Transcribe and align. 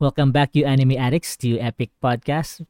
Welcome 0.00 0.32
back, 0.32 0.56
you 0.56 0.64
anime 0.64 0.92
addicts, 0.92 1.36
to 1.44 1.58
Epic 1.58 1.90
Podcast. 2.02 2.64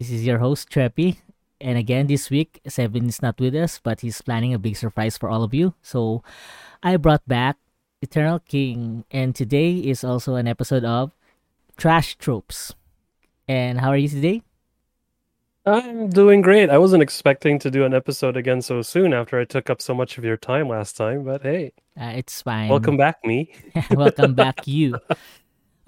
This 0.00 0.10
is 0.10 0.26
your 0.26 0.38
host, 0.38 0.68
Treppy. 0.68 1.18
And 1.60 1.78
again, 1.78 2.08
this 2.08 2.30
week, 2.30 2.58
Seven 2.66 3.06
is 3.06 3.22
not 3.22 3.38
with 3.38 3.54
us, 3.54 3.78
but 3.78 4.00
he's 4.00 4.20
planning 4.20 4.52
a 4.52 4.58
big 4.58 4.74
surprise 4.74 5.16
for 5.16 5.30
all 5.30 5.44
of 5.44 5.54
you. 5.54 5.74
So 5.82 6.24
I 6.82 6.96
brought 6.96 7.22
back 7.28 7.58
Eternal 8.02 8.40
King, 8.40 9.04
and 9.12 9.36
today 9.36 9.74
is 9.74 10.02
also 10.02 10.34
an 10.34 10.48
episode 10.48 10.82
of 10.82 11.12
Trash 11.76 12.16
Tropes. 12.16 12.74
And 13.46 13.78
how 13.78 13.90
are 13.90 13.96
you 13.96 14.08
today? 14.08 14.42
I'm 15.64 16.10
doing 16.10 16.40
great. 16.40 16.70
I 16.70 16.78
wasn't 16.78 17.04
expecting 17.04 17.60
to 17.60 17.70
do 17.70 17.84
an 17.84 17.94
episode 17.94 18.36
again 18.36 18.62
so 18.62 18.82
soon 18.82 19.14
after 19.14 19.38
I 19.38 19.44
took 19.44 19.70
up 19.70 19.80
so 19.80 19.94
much 19.94 20.18
of 20.18 20.24
your 20.24 20.36
time 20.36 20.66
last 20.66 20.96
time, 20.96 21.22
but 21.22 21.42
hey. 21.42 21.70
Uh, 21.96 22.14
it's 22.16 22.42
fine. 22.42 22.68
Welcome 22.68 22.96
back, 22.96 23.24
me. 23.24 23.52
Welcome 23.92 24.34
back, 24.34 24.66
you. 24.66 24.98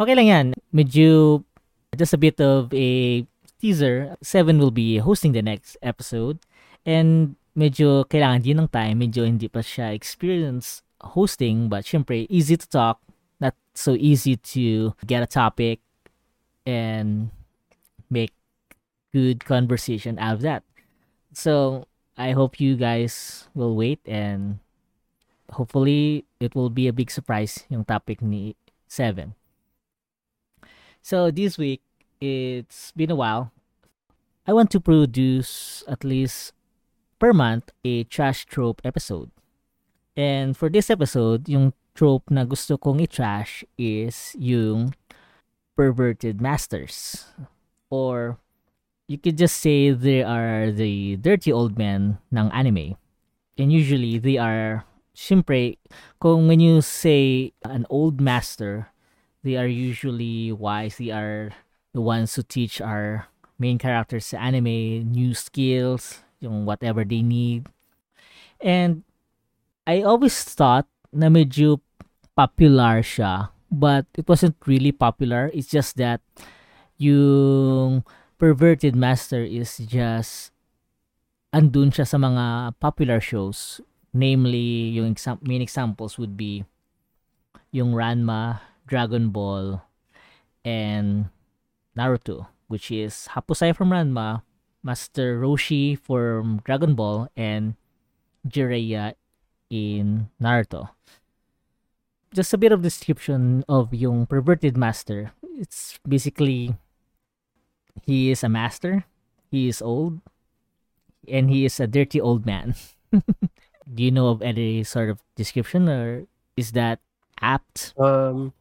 Okay 0.01 0.17
lang 0.17 0.33
yan. 0.33 0.47
Medyo, 0.73 1.45
just 1.93 2.17
a 2.17 2.21
bit 2.21 2.41
of 2.41 2.73
a 2.73 3.21
teaser. 3.61 4.17
Seven 4.25 4.57
will 4.57 4.73
be 4.73 4.97
hosting 4.97 5.37
the 5.37 5.45
next 5.45 5.77
episode. 5.85 6.41
And 6.89 7.37
medyo 7.53 8.09
kailangan 8.09 8.41
din 8.41 8.65
ng 8.65 8.73
time. 8.73 9.05
Medyo 9.05 9.29
hindi 9.29 9.53
pa 9.53 9.61
siya 9.61 9.93
experience 9.93 10.81
hosting. 11.13 11.69
But 11.69 11.85
syempre, 11.85 12.25
easy 12.33 12.57
to 12.57 12.65
talk. 12.65 13.05
Not 13.45 13.53
so 13.77 13.93
easy 13.93 14.41
to 14.57 14.97
get 15.05 15.21
a 15.21 15.29
topic 15.29 15.85
and 16.65 17.29
make 18.09 18.33
good 19.13 19.45
conversation 19.45 20.17
out 20.17 20.41
of 20.41 20.43
that. 20.49 20.65
So, 21.37 21.85
I 22.17 22.33
hope 22.33 22.57
you 22.57 22.81
guys 22.81 23.45
will 23.53 23.77
wait 23.77 24.01
and 24.09 24.65
hopefully 25.53 26.25
it 26.41 26.57
will 26.57 26.73
be 26.73 26.89
a 26.89 26.97
big 26.97 27.13
surprise 27.13 27.69
yung 27.69 27.85
topic 27.85 28.25
ni 28.25 28.57
Seven. 28.91 29.40
So, 31.03 31.31
this 31.31 31.57
week, 31.57 31.81
it's 32.21 32.93
been 32.93 33.11
a 33.11 33.17
while. 33.17 33.53
I 34.47 34.53
want 34.53 34.71
to 34.73 34.81
produce 34.81 35.83
at 35.89 36.05
least 36.05 36.53
per 37.19 37.33
month 37.33 37.73
a 37.85 38.05
trash 38.05 38.45
trope 38.45 38.83
episode. 38.85 39.31
And 40.17 40.57
for 40.57 40.69
this 40.69 40.91
episode, 40.91 41.49
yung 41.49 41.73
trope 41.95 42.31
na 42.31 42.45
gusto 42.45 42.77
kong 42.77 43.01
i-trash 43.01 43.65
is 43.79 44.37
yung 44.39 44.95
perverted 45.77 46.41
masters. 46.41 47.33
Or 47.89 48.37
you 49.09 49.17
could 49.17 49.39
just 49.39 49.57
say 49.57 49.91
they 49.91 50.23
are 50.23 50.71
the 50.71 51.17
dirty 51.17 51.51
old 51.51 51.79
men 51.79 52.19
ng 52.29 52.51
anime. 52.53 53.01
And 53.57 53.73
usually 53.73 54.19
they 54.19 54.37
are, 54.37 54.85
syempre, 55.17 55.81
kung 56.21 56.49
when 56.49 56.61
you 56.61 56.81
say 56.85 57.53
an 57.65 57.87
old 57.89 58.21
master, 58.21 58.90
they 59.43 59.57
are 59.57 59.67
usually 59.67 60.53
wise. 60.53 60.97
They 60.97 61.11
are 61.11 61.53
the 61.93 62.01
ones 62.01 62.35
who 62.35 62.43
teach 62.43 62.81
our 62.81 63.27
main 63.59 63.79
characters 63.79 64.33
sa 64.33 64.39
anime 64.39 65.05
new 65.13 65.35
skills, 65.35 66.25
yung 66.41 66.65
whatever 66.65 67.05
they 67.05 67.23
need. 67.23 67.69
And 68.61 69.03
I 69.87 70.03
always 70.03 70.37
thought 70.45 70.89
na 71.13 71.29
medyo 71.29 71.81
popular 72.37 73.03
siya, 73.03 73.51
but 73.71 74.07
it 74.17 74.29
wasn't 74.29 74.57
really 74.65 74.93
popular. 74.93 75.51
It's 75.53 75.69
just 75.69 75.97
that 75.97 76.21
yung 76.97 78.05
perverted 78.39 78.97
master 78.97 79.45
is 79.45 79.77
just 79.85 80.53
andun 81.53 81.93
siya 81.93 82.07
sa 82.07 82.17
mga 82.17 82.77
popular 82.81 83.21
shows. 83.21 83.81
Namely, 84.13 84.91
yung 84.97 85.15
exam- 85.15 85.43
main 85.43 85.63
examples 85.63 86.19
would 86.19 86.37
be 86.37 86.65
yung 87.71 87.95
Ranma, 87.95 88.70
Dragon 88.91 89.31
Ball, 89.31 89.87
and 90.67 91.31
Naruto, 91.97 92.51
which 92.67 92.91
is 92.91 93.31
Hapusai 93.39 93.71
from 93.71 93.95
Ranma, 93.95 94.43
Master 94.83 95.39
Roshi 95.39 95.95
from 95.95 96.59
Dragon 96.67 96.99
Ball, 96.99 97.31
and 97.39 97.79
Jiraiya 98.43 99.15
in 99.71 100.29
Naruto. 100.43 100.91
Just 102.35 102.53
a 102.53 102.59
bit 102.59 102.73
of 102.75 102.83
description 102.83 103.65
of 103.71 103.95
yung 103.95 104.27
perverted 104.27 104.77
master. 104.77 105.31
It's 105.55 105.99
basically 106.03 106.75
he 108.03 108.31
is 108.31 108.43
a 108.43 108.49
master, 108.49 109.05
he 109.51 109.69
is 109.69 109.81
old, 109.81 110.19
and 111.31 111.51
he 111.51 111.65
is 111.65 111.79
a 111.79 111.87
dirty 111.87 112.21
old 112.21 112.45
man. 112.45 112.75
Do 113.15 114.03
you 114.03 114.11
know 114.11 114.29
of 114.29 114.43
any 114.43 114.83
sort 114.83 115.11
of 115.11 115.23
description, 115.35 115.89
or 115.89 116.27
is 116.57 116.73
that 116.73 117.01
apt? 117.43 117.95
Um, 117.99 118.55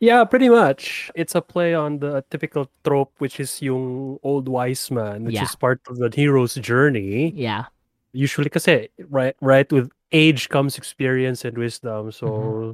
yeah, 0.00 0.24
pretty 0.24 0.48
much. 0.48 1.10
It's 1.14 1.34
a 1.34 1.40
play 1.40 1.74
on 1.74 1.98
the 2.00 2.24
typical 2.30 2.68
trope, 2.84 3.12
which 3.18 3.38
is 3.38 3.60
yung 3.62 4.18
old 4.22 4.48
wise 4.48 4.90
man, 4.90 5.24
which 5.24 5.36
Yeah. 5.36 5.44
is 5.44 5.54
part 5.54 5.80
of 5.88 5.96
the 5.98 6.10
hero's 6.12 6.54
journey. 6.56 7.30
Yeah. 7.36 7.66
Usually, 8.12 8.50
kasi 8.50 8.88
right, 9.08 9.36
right 9.40 9.70
with 9.70 9.92
age 10.12 10.48
comes 10.48 10.76
experience 10.76 11.44
and 11.44 11.56
wisdom. 11.56 12.10
So, 12.12 12.26
Mm-hmm. 12.26 12.72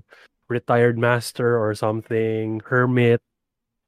retired 0.49 0.97
master 0.97 1.59
or 1.59 1.75
something, 1.75 2.63
hermit. 2.65 3.21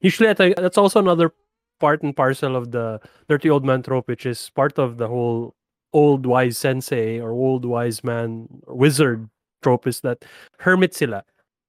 Usually, 0.02 0.26
that's 0.34 0.76
also 0.76 0.98
another 0.98 1.30
part 1.78 2.02
and 2.02 2.10
parcel 2.16 2.56
of 2.58 2.72
the 2.74 2.98
dirty 3.30 3.48
old 3.48 3.64
man 3.64 3.82
trope, 3.86 4.08
which 4.10 4.26
is 4.26 4.50
part 4.50 4.74
of 4.76 4.98
the 4.98 5.06
whole 5.06 5.54
old 5.94 6.26
wise 6.26 6.58
sensei 6.58 7.20
or 7.22 7.30
old 7.30 7.64
wise 7.64 8.02
man 8.02 8.48
or 8.66 8.74
wizard 8.74 9.30
trope 9.62 9.86
is 9.86 10.00
that 10.02 10.24
hermit 10.58 10.94
sila. 10.98 11.22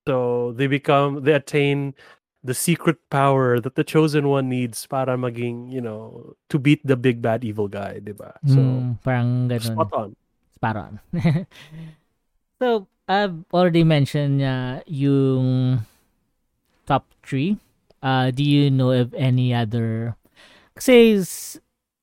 So 0.08 0.54
they 0.56 0.68
become 0.68 1.24
they 1.24 1.34
attain 1.34 1.94
the 2.44 2.56
secret 2.56 2.98
power 3.12 3.60
that 3.60 3.76
the 3.76 3.84
chosen 3.84 4.28
one 4.32 4.48
needs 4.48 4.88
para 4.88 5.18
maging, 5.20 5.72
you 5.72 5.82
know, 5.82 6.36
to 6.48 6.58
beat 6.58 6.80
the 6.88 6.96
big 6.96 7.22
bad 7.22 7.44
evil 7.44 7.68
guy, 7.68 8.00
diba? 8.00 8.40
So 8.48 8.60
Mm, 8.64 9.04
parang 9.04 9.30
ganun. 9.52 9.76
spot 9.76 9.92
on. 9.92 10.10
Spot 10.56 10.76
on. 10.76 10.94
so, 12.60 12.88
I've 13.10 13.42
already 13.52 13.84
mentioned 13.84 14.42
uh, 14.42 14.86
yung 14.86 15.84
top 16.86 17.10
three. 17.26 17.58
Uh, 18.04 18.32
do 18.32 18.44
you 18.44 18.70
know 18.72 18.92
of 18.92 19.14
any 19.18 19.54
other... 19.54 20.16
Kasi 20.76 21.18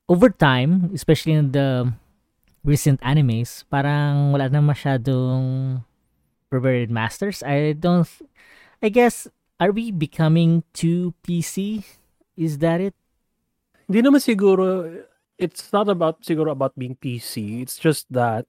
over 0.09 0.29
time, 0.29 0.91
especially 0.93 1.33
in 1.33 1.53
the 1.53 1.95
recent 2.65 3.01
animes, 3.01 3.65
parang 3.71 4.35
wala 4.35 4.51
na 4.51 4.61
masyadong 4.61 5.86
perverted 6.57 6.89
masters. 6.89 7.45
I 7.45 7.77
don't... 7.77 8.09
I 8.81 8.89
guess, 8.89 9.29
are 9.61 9.73
we 9.73 9.93
becoming 9.93 10.65
too 10.73 11.13
PC? 11.21 11.85
Is 12.37 12.65
that 12.65 12.81
it? 12.81 12.97
Hindi 13.89 14.01
naman 14.01 14.25
siguro 14.25 14.89
it's 15.39 15.73
not 15.73 15.89
about 15.89 16.25
siguro 16.25 16.53
about 16.53 16.73
being 16.77 16.97
PC. 16.97 17.63
It's 17.63 17.77
just 17.79 18.09
that 18.13 18.49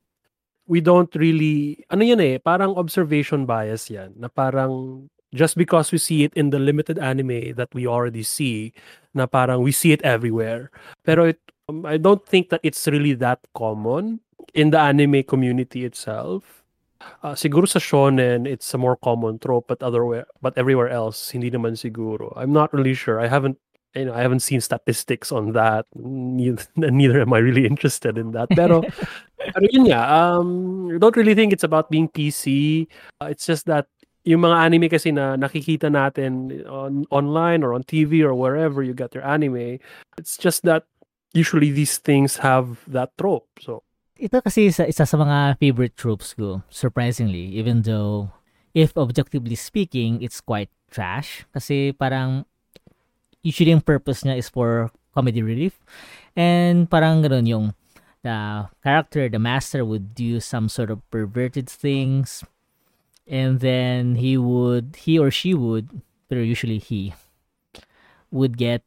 we 0.68 0.79
don't 0.79 1.12
really 1.16 1.84
ano 1.88 2.03
yan 2.03 2.19
eh, 2.19 2.38
parang 2.44 2.75
observation 2.75 3.47
bias 3.47 3.88
yan 3.88 4.12
na 4.19 4.28
parang 4.28 5.07
just 5.31 5.56
because 5.56 5.91
we 5.91 6.00
see 6.00 6.28
it 6.28 6.34
in 6.35 6.51
the 6.51 6.59
limited 6.59 7.00
anime 7.00 7.56
that 7.56 7.72
we 7.72 7.88
already 7.88 8.24
see 8.24 8.75
na 9.16 9.28
parang 9.28 9.63
we 9.63 9.72
see 9.72 9.95
it 9.95 10.03
everywhere. 10.03 10.72
Pero 11.07 11.31
it, 11.31 11.39
um, 11.72 11.88
I 11.88 11.95
don't 11.95 12.24
think 12.28 12.50
that 12.50 12.63
it's 12.63 12.84
really 12.88 13.16
that 13.24 13.39
common 13.56 14.19
in 14.51 14.72
the 14.72 14.79
anime 14.79 15.24
community 15.24 15.85
itself. 15.88 16.66
Uh, 17.22 17.34
siguro 17.38 17.68
sa 17.69 17.80
shonen 17.80 18.47
it's 18.47 18.74
a 18.74 18.78
more 18.78 18.97
common 18.97 19.38
trope 19.38 19.68
but 19.69 19.81
otherwhere 19.81 20.25
but 20.41 20.58
everywhere 20.58 20.90
else 20.90 21.31
hindi 21.31 21.52
naman 21.52 21.78
siguro. 21.78 22.34
I'm 22.35 22.53
not 22.53 22.74
really 22.74 22.94
sure. 22.94 23.19
I 23.19 23.28
haven't 23.28 23.58
you 23.96 24.06
know, 24.06 24.13
I 24.13 24.22
haven't 24.22 24.41
seen 24.41 24.62
statistics 24.62 25.31
on 25.31 25.53
that. 25.53 25.86
Neither, 25.96 26.63
neither 26.75 27.22
am 27.22 27.34
I 27.34 27.40
really 27.40 27.66
interested 27.66 28.18
in 28.18 28.31
that. 28.31 28.50
Pero, 28.50 28.81
pero 29.40 29.66
yun 29.72 29.90
nga, 29.90 30.06
um, 30.06 30.91
I 30.94 30.97
don't 30.97 31.16
really 31.16 31.34
think 31.34 31.53
it's 31.53 31.63
about 31.63 31.90
being 31.90 32.07
PC. 32.09 32.88
Uh, 33.22 33.28
it's 33.31 33.46
just 33.46 33.66
that 33.66 33.88
yung 34.28 34.41
mga 34.41 34.57
anime 34.59 34.88
kasi 34.91 35.12
na 35.12 35.40
nakikita 35.40 35.88
natin 35.88 36.52
on 36.68 37.07
online 37.10 37.63
or 37.63 37.74
on 37.74 37.83
TV 37.83 38.21
or 38.21 38.36
wherever 38.36 38.83
you 38.83 38.94
get 38.94 39.16
your 39.16 39.25
anime, 39.25 39.80
it's 40.19 40.38
just 40.38 40.63
that 40.63 40.83
usually 41.33 41.71
these 41.71 41.98
things 41.98 42.38
have 42.38 42.83
that 42.88 43.16
trope. 43.18 43.48
So, 43.63 43.87
ito 44.19 44.42
kasi 44.42 44.69
isa, 44.69 44.86
isa 44.90 45.06
sa 45.06 45.18
mga 45.18 45.58
favorite 45.62 45.96
tropes 45.96 46.34
ko, 46.34 46.62
surprisingly, 46.69 47.54
even 47.56 47.81
though, 47.81 48.30
if 48.74 48.96
objectively 48.98 49.56
speaking, 49.56 50.22
it's 50.22 50.42
quite 50.42 50.69
trash. 50.92 51.46
Kasi 51.54 51.94
parang, 51.94 52.46
usually 53.42 53.72
yung 53.72 53.86
purpose 53.86 54.24
niya 54.24 54.38
is 54.38 54.50
for 54.50 54.92
comedy 55.14 55.42
relief. 55.42 55.80
And 56.36 56.90
parang 56.90 57.24
ganun 57.24 57.48
yung, 57.48 57.66
the 58.24 58.68
character, 58.84 59.30
the 59.30 59.40
master 59.40 59.86
would 59.86 60.14
do 60.14 60.40
some 60.40 60.69
sort 60.69 60.90
of 60.90 61.06
perverted 61.10 61.69
things. 61.69 62.44
And 63.28 63.60
then 63.60 64.16
he 64.16 64.38
would, 64.38 64.98
he 65.06 65.19
or 65.19 65.31
she 65.31 65.54
would, 65.54 66.02
pero 66.30 66.42
usually 66.42 66.80
he, 66.80 67.14
would 68.31 68.58
get, 68.58 68.84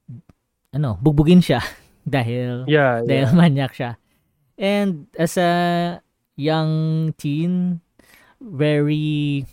ano, 0.73 0.99
bugbugin 1.03 1.41
siya. 1.41 1.63
dahil, 2.09 2.65
yeah, 2.67 3.05
dahil 3.05 3.29
yeah. 3.31 3.37
manyak 3.37 3.73
siya. 3.73 3.97
And 4.61 5.09
as 5.17 5.41
a 5.41 6.05
young 6.37 7.17
teen, 7.17 7.81
very 8.45 9.49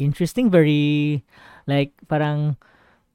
interesting, 0.00 0.48
very 0.48 1.20
like 1.68 1.92
parang 2.08 2.56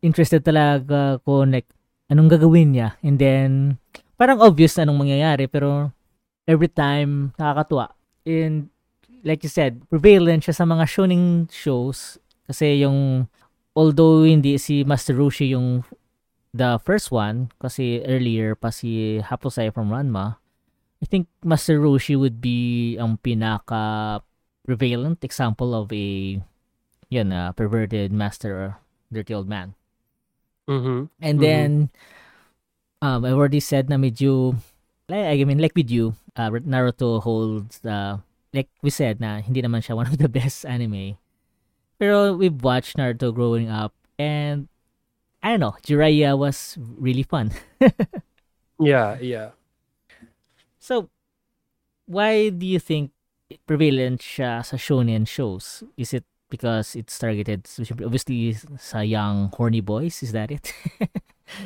interested 0.05 0.45
talaga 0.45 1.17
ko 1.25 1.49
like 1.49 1.65
anong 2.13 2.29
gagawin 2.29 2.77
niya. 2.77 2.93
And 3.01 3.17
then 3.17 3.81
parang 4.21 4.37
obvious 4.37 4.77
na 4.77 4.85
anong 4.85 5.01
mangyayari 5.01 5.49
pero 5.49 5.89
every 6.45 6.69
time 6.69 7.33
nakakatuwa. 7.41 7.97
And 8.21 8.69
like 9.25 9.41
you 9.41 9.49
said, 9.49 9.81
prevalent 9.89 10.45
siya 10.45 10.61
sa 10.61 10.69
mga 10.69 10.85
shonen 10.85 11.49
shows 11.49 12.21
kasi 12.45 12.85
yung 12.85 13.25
although 13.73 14.21
hindi 14.21 14.61
si 14.61 14.85
Master 14.85 15.17
Roshi 15.17 15.57
yung 15.57 15.81
the 16.53 16.77
first 16.85 17.09
one 17.09 17.49
kasi 17.57 18.05
earlier 18.05 18.53
pa 18.53 18.69
si 18.69 19.19
Haposai 19.25 19.73
from 19.73 19.89
Ranma, 19.89 20.37
I 21.05 21.07
think 21.07 21.29
Master 21.45 21.77
Roshi 21.77 22.17
would 22.17 22.41
be 22.41 22.97
ang 22.97 23.21
pinaka 23.21 24.25
prevalent 24.65 25.21
example 25.21 25.77
of 25.77 25.93
a 25.93 26.41
yun, 27.13 27.29
a 27.29 27.53
perverted 27.53 28.09
master 28.09 28.57
or 28.57 28.69
dirty 29.13 29.37
old 29.37 29.45
man. 29.45 29.77
Mhm. 30.65 31.13
And 31.21 31.37
Mhm. 31.37 31.41
then 31.45 31.69
um 33.05 33.21
I 33.21 33.37
already 33.37 33.61
said 33.61 33.85
na 33.85 34.01
medyo 34.01 34.57
like 35.05 35.37
I 35.37 35.45
mean 35.45 35.61
like 35.61 35.77
with 35.77 35.93
you, 35.93 36.17
uh, 36.33 36.49
Naruto 36.49 37.21
holds 37.21 37.85
the 37.85 38.17
like 38.49 38.73
we 38.81 38.89
said 38.89 39.21
na 39.21 39.45
hindi 39.45 39.61
naman 39.61 39.85
siya 39.85 39.93
one 40.01 40.09
of 40.09 40.17
the 40.17 40.25
best 40.41 40.65
anime. 40.65 41.21
Pero 42.01 42.33
we've 42.33 42.65
watched 42.65 42.97
Naruto 42.97 43.29
growing 43.29 43.69
up 43.69 43.93
and 44.17 44.73
I 45.45 45.53
don't 45.53 45.61
know, 45.61 45.77
Jiraiya 45.85 46.33
was 46.33 46.81
really 46.97 47.21
fun. 47.21 47.53
Yeah, 48.81 49.15
yeah. 49.21 49.55
So 50.85 51.09
why 52.05 52.53
do 52.53 52.61
you 52.61 52.77
think 52.77 53.09
prevalent 53.65 54.21
siya 54.21 54.61
sa 54.61 54.77
shonen 54.77 55.25
shows? 55.25 55.81
Is 55.97 56.13
it 56.13 56.29
because 56.53 56.93
it's 56.93 57.17
targeted 57.17 57.65
obviously 58.05 58.53
sa 58.77 59.01
young 59.01 59.49
horny 59.57 59.81
boys? 59.81 60.21
Is 60.21 60.29
that 60.37 60.53
it? 60.53 60.69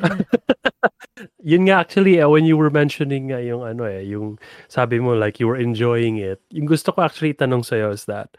Yun 1.44 1.68
nga 1.68 1.84
actually, 1.84 2.16
uh, 2.16 2.32
when 2.32 2.48
you 2.48 2.56
were 2.56 2.72
mentioning 2.72 3.28
nga 3.28 3.44
yung 3.44 3.60
ano 3.60 3.84
eh, 3.84 4.00
yung 4.08 4.40
sabi 4.72 4.96
mo 4.96 5.12
like 5.12 5.36
you 5.36 5.44
were 5.44 5.60
enjoying 5.60 6.16
it. 6.16 6.40
Yung 6.48 6.64
gusto 6.64 6.88
ko 6.88 7.04
actually 7.04 7.36
tanong 7.36 7.60
sa'yo 7.60 7.92
is 7.92 8.08
that, 8.08 8.32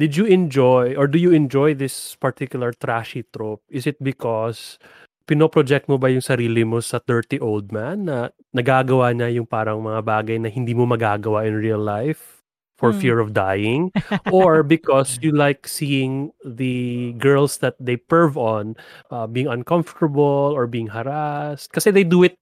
did 0.00 0.16
you 0.16 0.24
enjoy 0.24 0.96
or 0.96 1.04
do 1.04 1.20
you 1.20 1.28
enjoy 1.36 1.76
this 1.76 2.16
particular 2.16 2.72
trashy 2.72 3.28
trope? 3.36 3.60
Is 3.68 3.84
it 3.84 4.00
because 4.00 4.80
pinoproject 5.26 5.88
mo 5.88 5.96
ba 5.98 6.10
yung 6.10 6.24
sarili 6.24 6.62
mo 6.66 6.82
sa 6.82 6.98
dirty 7.04 7.38
old 7.40 7.70
man 7.70 8.06
na 8.06 8.28
nagagawa 8.52 9.14
niya 9.14 9.30
yung 9.40 9.48
parang 9.48 9.80
mga 9.82 10.00
bagay 10.02 10.36
na 10.42 10.50
hindi 10.50 10.74
mo 10.74 10.84
magagawa 10.84 11.46
in 11.46 11.54
real 11.56 11.80
life 11.80 12.42
for 12.78 12.90
Hmm. 12.90 12.98
fear 12.98 13.18
of 13.22 13.30
dying? 13.30 13.94
or 14.34 14.62
because 14.66 15.16
you 15.22 15.30
like 15.30 15.68
seeing 15.70 16.34
the 16.42 17.14
girls 17.22 17.62
that 17.62 17.78
they 17.78 17.94
perv 17.96 18.34
on 18.34 18.74
uh, 19.14 19.26
being 19.30 19.46
uncomfortable 19.46 20.50
or 20.54 20.66
being 20.66 20.90
harassed? 20.90 21.70
Kasi 21.70 21.94
they 21.94 22.02
do 22.02 22.22
it 22.26 22.34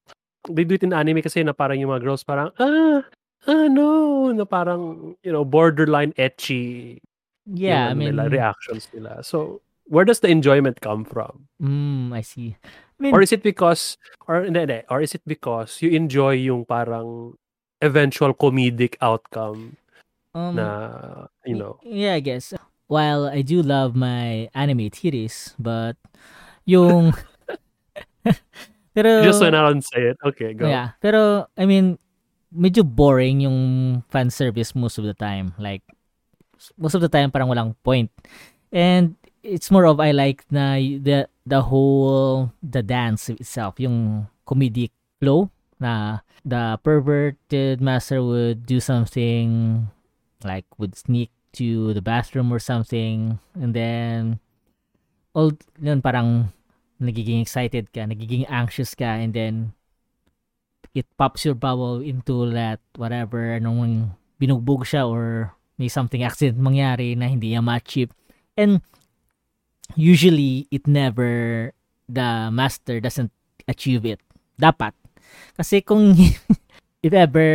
they 0.48 0.64
do 0.64 0.74
it 0.74 0.82
in 0.82 0.96
anime 0.96 1.20
kasi 1.20 1.44
na 1.44 1.52
parang 1.52 1.76
yung 1.76 1.92
mga 1.92 2.00
girls 2.00 2.24
parang 2.24 2.48
ah 2.56 3.04
ah 3.44 3.66
no 3.68 4.32
na 4.32 4.48
parang 4.48 5.12
you 5.20 5.28
know 5.28 5.44
borderline 5.44 6.16
echy 6.16 6.96
yeah, 7.44 7.88
I 7.88 7.92
ano 7.92 8.00
mean 8.08 8.16
nila, 8.16 8.32
reactions 8.32 8.88
nila. 8.94 9.20
So 9.20 9.60
where 9.90 10.06
does 10.06 10.22
the 10.22 10.30
enjoyment 10.30 10.80
come 10.80 11.02
from? 11.04 11.50
mm, 11.60 12.14
I 12.14 12.22
see. 12.22 12.54
I 12.62 12.98
mean, 13.02 13.12
Or 13.12 13.20
is 13.20 13.34
it 13.34 13.42
because 13.42 13.98
or 14.30 14.46
hindi, 14.46 14.60
hindi, 14.62 14.80
or 14.88 15.02
is 15.02 15.12
it 15.18 15.26
because 15.26 15.82
you 15.82 15.90
enjoy 15.90 16.38
yung 16.38 16.64
parang 16.64 17.34
eventual 17.82 18.32
comedic 18.32 18.94
outcome 19.02 19.76
um, 20.36 20.54
na 20.54 20.68
you 21.44 21.58
know 21.58 21.80
Yeah, 21.82 22.14
I 22.14 22.22
guess. 22.22 22.54
While 22.86 23.26
I 23.26 23.42
do 23.42 23.62
love 23.62 23.94
my 23.96 24.50
anime 24.54 24.90
titties, 24.90 25.54
but 25.58 25.96
yung 26.66 27.14
pero 28.94 29.08
you 29.22 29.30
just 29.30 29.42
went 29.42 29.56
out 29.56 29.72
and 29.72 29.82
say 29.82 30.10
it. 30.12 30.18
Okay, 30.22 30.54
go. 30.54 30.68
yeah, 30.68 30.94
pero 31.02 31.50
I 31.56 31.66
mean 31.66 31.98
medyo 32.50 32.82
boring 32.82 33.46
yung 33.46 33.58
fan 34.10 34.30
service 34.30 34.74
most 34.74 34.98
of 34.98 35.06
the 35.06 35.14
time. 35.14 35.54
Like 35.58 35.82
most 36.76 36.94
of 36.94 37.02
the 37.02 37.08
time 37.10 37.30
parang 37.30 37.48
walang 37.48 37.74
point. 37.82 38.10
And 38.70 39.16
it's 39.42 39.70
more 39.70 39.86
of 39.86 40.00
I 40.00 40.12
like 40.12 40.44
na 40.50 40.76
the 40.76 41.28
the 41.46 41.62
whole 41.62 42.52
the 42.62 42.82
dance 42.82 43.28
itself, 43.28 43.80
yung 43.80 44.28
comedic 44.46 44.92
flow 45.20 45.50
na 45.80 46.20
the 46.44 46.78
perverted 46.84 47.80
master 47.80 48.22
would 48.22 48.64
do 48.66 48.80
something 48.80 49.88
like 50.44 50.64
would 50.76 50.96
sneak 50.96 51.30
to 51.52 51.92
the 51.92 52.04
bathroom 52.04 52.52
or 52.52 52.58
something 52.60 53.40
and 53.58 53.74
then 53.74 54.38
all 55.34 55.52
yun 55.82 56.00
parang 56.00 56.52
nagiging 57.00 57.42
excited 57.42 57.88
ka, 57.92 58.04
nagiging 58.04 58.46
anxious 58.48 58.94
ka 58.94 59.18
and 59.18 59.32
then 59.34 59.72
it 60.94 61.06
pops 61.16 61.44
your 61.44 61.54
bubble 61.56 62.00
into 62.00 62.50
that 62.50 62.80
whatever 62.96 63.56
anong 63.56 64.16
binugbog 64.40 64.84
siya 64.84 65.08
or 65.08 65.54
may 65.80 65.88
something 65.88 66.22
accident 66.24 66.60
mangyari 66.60 67.16
na 67.16 67.28
hindi 67.28 67.52
niya 67.56 67.64
ma-achieve. 67.64 68.12
And 68.56 68.84
usually 69.94 70.66
it 70.70 70.86
never 70.86 71.72
the 72.06 72.50
master 72.50 72.98
doesn't 73.00 73.30
achieve 73.66 74.04
it. 74.04 74.20
Dapat. 74.58 74.92
Kasi 75.56 75.80
kung 75.80 76.14
if 77.06 77.12
ever 77.14 77.48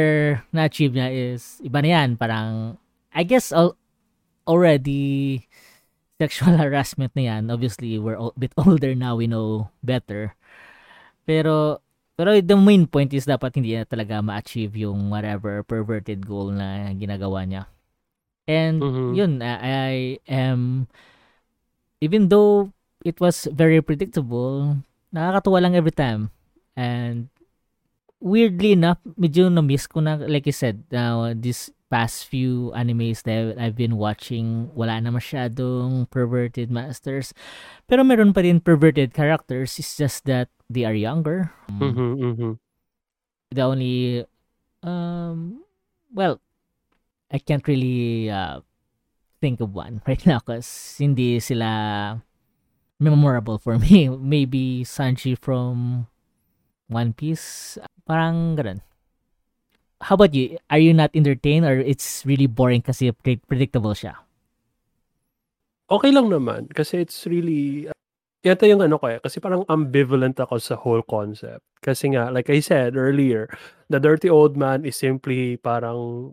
na-achieve 0.52 0.96
niya 0.96 1.10
is 1.12 1.60
iba 1.62 1.84
na 1.84 1.90
yan. 2.02 2.10
Parang 2.18 2.80
I 3.14 3.24
guess 3.24 3.52
al- 3.52 3.78
already 4.48 5.46
sexual 6.18 6.56
harassment 6.62 7.12
na 7.16 7.36
yan. 7.36 7.52
Obviously, 7.52 8.00
we're 8.00 8.18
a 8.18 8.32
bit 8.40 8.54
older 8.62 8.96
now. 8.96 9.16
We 9.20 9.28
know 9.28 9.70
better. 9.84 10.34
Pero 11.26 11.82
pero 12.16 12.40
the 12.40 12.56
main 12.56 12.88
point 12.88 13.12
is 13.12 13.28
dapat 13.28 13.60
hindi 13.60 13.76
niya 13.76 13.84
talaga 13.84 14.24
ma-achieve 14.24 14.72
yung 14.80 15.12
whatever 15.12 15.62
perverted 15.68 16.24
goal 16.24 16.48
na 16.56 16.88
ginagawa 16.96 17.44
niya. 17.44 17.64
And 18.48 18.80
Mhm. 18.80 19.10
yun, 19.18 19.32
I, 19.42 19.58
I 19.60 19.94
am 20.30 20.86
even 22.02 22.30
though 22.30 22.72
it 23.04 23.20
was 23.22 23.48
very 23.52 23.82
predictable, 23.82 24.78
nakakatuwa 25.14 25.62
lang 25.62 25.76
every 25.76 25.94
time. 25.94 26.32
And 26.76 27.30
weirdly 28.20 28.74
enough, 28.74 29.00
medyo 29.20 29.52
na-miss 29.52 29.88
ko 29.88 30.02
na, 30.02 30.18
like 30.20 30.46
you 30.46 30.56
said, 30.56 30.84
uh, 30.92 31.34
this 31.36 31.70
past 31.90 32.26
few 32.26 32.74
animes 32.76 33.24
that 33.24 33.56
I've 33.62 33.78
been 33.78 33.96
watching, 33.96 34.74
wala 34.74 35.00
na 35.00 35.14
masyadong 35.14 36.10
perverted 36.10 36.74
masters. 36.74 37.32
Pero 37.88 38.04
meron 38.04 38.34
pa 38.34 38.42
din 38.42 38.60
perverted 38.60 39.14
characters. 39.14 39.78
It's 39.78 39.96
just 39.96 40.26
that 40.26 40.50
they 40.68 40.84
are 40.84 40.98
younger. 40.98 41.54
Mhm, 41.70 42.18
mhm. 42.20 42.52
The 43.54 43.64
only, 43.64 44.26
um, 44.82 45.62
well, 46.12 46.42
I 47.32 47.38
can't 47.40 47.64
really 47.70 48.28
uh, 48.30 48.66
think 49.46 49.62
of 49.62 49.78
one 49.78 50.02
right 50.10 50.26
now 50.26 50.42
because 50.42 50.98
hindi 50.98 51.38
sila 51.38 52.18
memorable 52.98 53.62
for 53.62 53.78
me. 53.78 54.10
Maybe 54.34 54.82
Sanji 54.82 55.38
from 55.38 56.10
One 56.90 57.14
Piece. 57.14 57.78
Parang 58.10 58.58
ganun. 58.58 58.82
How 60.02 60.18
about 60.18 60.34
you? 60.34 60.58
Are 60.74 60.82
you 60.82 60.98
not 60.98 61.14
entertained 61.14 61.70
or 61.70 61.78
it's 61.78 62.26
really 62.26 62.50
boring 62.50 62.82
kasi 62.82 63.14
pre- 63.14 63.42
predictable 63.46 63.94
siya? 63.94 64.18
Okay 65.86 66.10
lang 66.10 66.34
naman 66.34 66.66
kasi 66.74 67.06
it's 67.06 67.30
really 67.30 67.86
ito 68.46 68.62
yung 68.70 68.86
ano 68.86 69.02
ko 69.02 69.10
eh, 69.10 69.18
kasi 69.18 69.42
parang 69.42 69.66
ambivalent 69.66 70.38
ako 70.38 70.62
sa 70.62 70.78
whole 70.78 71.02
concept. 71.02 71.66
Kasi 71.82 72.14
nga, 72.14 72.30
like 72.30 72.46
I 72.46 72.62
said 72.62 72.94
earlier, 72.94 73.50
the 73.90 73.98
dirty 73.98 74.30
old 74.30 74.54
man 74.54 74.86
is 74.86 75.02
simply 75.02 75.58
parang, 75.58 76.30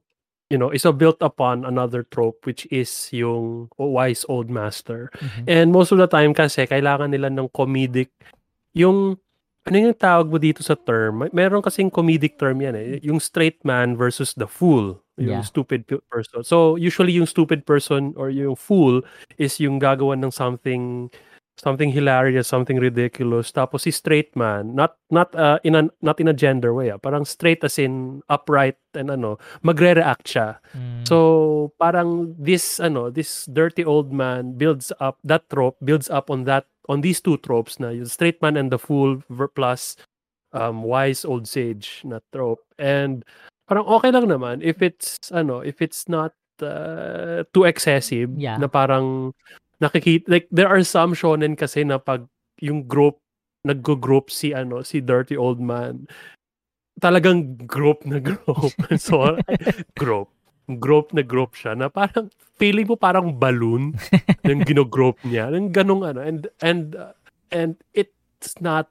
you 0.53 0.61
know, 0.61 0.69
is 0.69 0.85
a 0.85 0.93
built 0.93 1.17
upon 1.25 1.65
another 1.65 2.05
trope 2.13 2.45
which 2.45 2.69
is 2.69 3.09
yung 3.09 3.73
wise 3.81 4.29
old 4.29 4.53
master. 4.53 5.09
Mhm. 5.17 5.45
And 5.49 5.67
most 5.73 5.97
of 5.97 5.99
the 5.99 6.07
time 6.07 6.37
kasi, 6.37 6.69
kailangan 6.69 7.09
nila 7.17 7.33
ng 7.33 7.49
comedic, 7.57 8.13
yung, 8.77 9.17
ano 9.65 9.77
yung 9.79 9.97
tawag 9.97 10.29
mo 10.29 10.37
dito 10.37 10.61
sa 10.61 10.77
term? 10.77 11.25
Meron 11.33 11.65
kasing 11.65 11.89
comedic 11.89 12.37
term 12.37 12.61
yan 12.61 12.77
eh, 12.77 13.01
yung 13.01 13.17
straight 13.19 13.65
man 13.65 13.97
versus 13.97 14.37
the 14.37 14.47
fool, 14.47 15.01
yung 15.17 15.41
Yeah. 15.41 15.47
stupid 15.47 15.89
pe- 15.89 16.05
person. 16.13 16.45
So, 16.45 16.77
usually 16.77 17.17
yung 17.17 17.31
stupid 17.31 17.65
person 17.65 18.13
or 18.21 18.29
yung 18.29 18.61
fool 18.61 19.01
is 19.41 19.57
yung 19.63 19.81
gagawa 19.81 20.21
ng 20.21 20.31
something 20.35 21.09
something 21.59 21.91
hilarious, 21.93 22.49
something 22.49 22.79
ridiculous. 22.79 23.53
Tapos 23.53 23.85
si 23.85 23.91
straight 23.91 24.35
man, 24.37 24.75
not 24.75 24.97
not 25.11 25.35
uh, 25.35 25.59
in 25.65 25.75
a 25.77 25.89
not 26.01 26.21
in 26.21 26.29
a 26.29 26.37
gender 26.37 26.73
way, 26.75 26.91
ah, 26.91 26.99
parang 26.99 27.25
straight 27.25 27.63
as 27.65 27.79
in 27.79 28.23
upright 28.29 28.77
and 28.95 29.11
ano, 29.11 29.39
magre-react 29.65 30.25
siya. 30.27 30.59
Mm. 30.77 31.05
So 31.09 31.19
parang 31.79 32.35
this 32.39 32.81
ano, 32.81 33.11
this 33.11 33.47
dirty 33.47 33.85
old 33.85 34.13
man 34.13 34.57
builds 34.57 34.93
up 35.01 35.19
that 35.25 35.49
trope 35.51 35.77
builds 35.85 36.09
up 36.11 36.31
on 36.31 36.45
that 36.45 36.67
on 36.89 37.01
these 37.01 37.21
two 37.21 37.37
tropes 37.39 37.79
na 37.79 37.95
yung 37.95 38.11
straight 38.11 38.41
man 38.43 38.57
and 38.57 38.73
the 38.73 38.79
fool 38.81 39.23
plus 39.55 39.97
um 40.53 40.83
wise 40.83 41.25
old 41.25 41.47
sage 41.47 42.03
na 42.05 42.21
trope. 42.35 42.65
And 42.81 43.25
parang 43.69 43.87
okay 44.01 44.11
lang 44.11 44.29
naman 44.29 44.61
if 44.65 44.83
it's 44.83 45.17
ano, 45.31 45.61
if 45.61 45.81
it's 45.81 46.09
not 46.09 46.35
uh, 46.61 47.45
too 47.55 47.65
excessive 47.65 48.31
Yeah. 48.37 48.59
na 48.59 48.67
parang 48.69 49.33
nakikita 49.83 50.31
like 50.31 50.47
there 50.55 50.71
are 50.71 50.87
some 50.87 51.13
shonen 51.13 51.59
kasi 51.59 51.83
na 51.83 51.99
pag 51.99 52.25
yung 52.63 52.87
group 52.87 53.19
naggo-group 53.67 54.31
si 54.31 54.55
ano 54.55 54.87
si 54.87 55.03
Dirty 55.03 55.35
Old 55.35 55.59
Man 55.59 56.07
talagang 57.03 57.59
group 57.67 58.07
na 58.07 58.23
group 58.23 58.71
so 58.99 59.35
group 59.99 60.31
group 60.79 61.11
na 61.11 61.27
group 61.27 61.59
siya 61.59 61.75
na 61.75 61.91
parang 61.91 62.31
feeling 62.55 62.87
mo 62.87 62.95
parang 62.95 63.35
balloon 63.35 63.99
ng 64.47 64.63
gino-group 64.63 65.19
niya 65.27 65.51
ng 65.51 65.75
ganong 65.75 66.07
ano 66.07 66.23
and 66.23 66.47
and 66.63 66.95
uh, 66.95 67.11
and 67.51 67.83
it's 67.93 68.55
not 68.63 68.87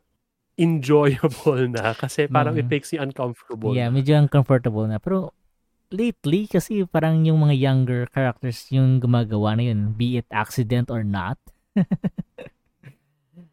enjoyable 0.60 1.66
na 1.72 1.96
kasi 1.98 2.30
parang 2.30 2.54
mm. 2.54 2.62
it 2.62 2.68
makes 2.70 2.94
you 2.94 3.00
uncomfortable. 3.02 3.74
Yeah, 3.74 3.90
medyo 3.90 4.20
uncomfortable 4.20 4.86
na. 4.86 5.02
Pero 5.02 5.34
lately 5.92 6.48
kasi 6.48 6.84
parang 6.88 7.24
yung 7.28 7.44
mga 7.44 7.56
younger 7.56 8.02
characters 8.10 8.68
yung 8.72 9.00
gumagawa 9.00 9.56
na 9.56 9.72
yun, 9.72 9.94
be 9.94 10.18
it 10.18 10.28
accident 10.32 10.90
or 10.90 11.04
not. 11.04 11.38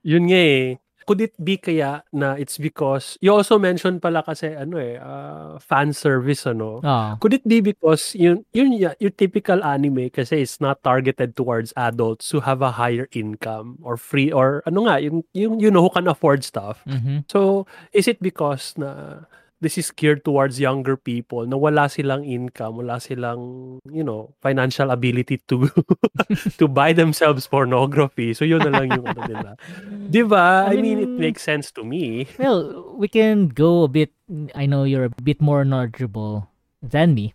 yun 0.02 0.25
nga 0.30 0.40
eh 0.40 0.64
could 1.09 1.25
it 1.25 1.33
be 1.40 1.57
kaya 1.57 2.04
na 2.12 2.37
it's 2.37 2.61
because 2.61 3.16
you 3.25 3.33
also 3.33 3.57
mentioned 3.57 4.04
pala 4.04 4.21
kasi 4.21 4.52
ano 4.52 4.76
eh 4.76 5.00
uh, 5.00 5.57
fan 5.57 5.97
service 5.97 6.45
ano 6.45 6.85
oh. 6.85 7.16
could 7.16 7.33
it 7.33 7.40
be 7.49 7.64
because 7.64 8.12
yun 8.12 8.45
yun 8.52 8.76
your 8.76 9.14
typical 9.16 9.64
anime 9.64 10.12
kasi 10.12 10.45
it's 10.45 10.61
not 10.61 10.85
targeted 10.85 11.33
towards 11.33 11.73
adults 11.80 12.28
who 12.28 12.45
have 12.45 12.61
a 12.61 12.76
higher 12.76 13.09
income 13.16 13.80
or 13.80 13.97
free 13.97 14.28
or 14.28 14.61
ano 14.68 14.85
nga 14.85 15.00
yung 15.00 15.25
yung 15.33 15.57
you 15.57 15.73
know 15.73 15.80
who 15.80 15.92
can 15.97 16.04
afford 16.04 16.45
stuff 16.45 16.85
mm-hmm. 16.85 17.25
so 17.25 17.64
is 17.97 18.04
it 18.04 18.21
because 18.21 18.76
na 18.76 19.25
this 19.61 19.77
is 19.77 19.91
geared 19.91 20.23
towards 20.25 20.62
younger 20.62 20.97
people 20.97 21.47
na 21.47 21.59
wala 21.59 21.91
silang 21.91 22.23
income, 22.23 22.79
wala 22.79 23.03
silang, 23.03 23.79
you 23.91 24.07
know, 24.07 24.35
financial 24.38 24.91
ability 24.91 25.43
to 25.50 25.67
to 26.61 26.67
buy 26.71 26.95
themselves 26.95 27.47
pornography. 27.50 28.35
So 28.35 28.47
yun 28.47 28.62
na 28.62 28.71
lang 28.71 28.95
yung 28.95 29.07
ano 29.07 29.23
nila. 29.27 29.50
'Di 30.11 30.23
ba? 30.23 30.71
I, 30.71 30.79
I 30.79 30.83
mean, 30.83 30.99
mean, 30.99 30.99
it 31.03 31.15
makes 31.19 31.43
sense 31.43 31.75
to 31.75 31.83
me. 31.83 32.31
Well, 32.38 32.95
we 32.95 33.11
can 33.11 33.50
go 33.50 33.83
a 33.83 33.91
bit 33.91 34.15
I 34.55 34.67
know 34.71 34.87
you're 34.87 35.11
a 35.11 35.15
bit 35.23 35.43
more 35.43 35.67
knowledgeable 35.67 36.47
than 36.79 37.19
me 37.19 37.35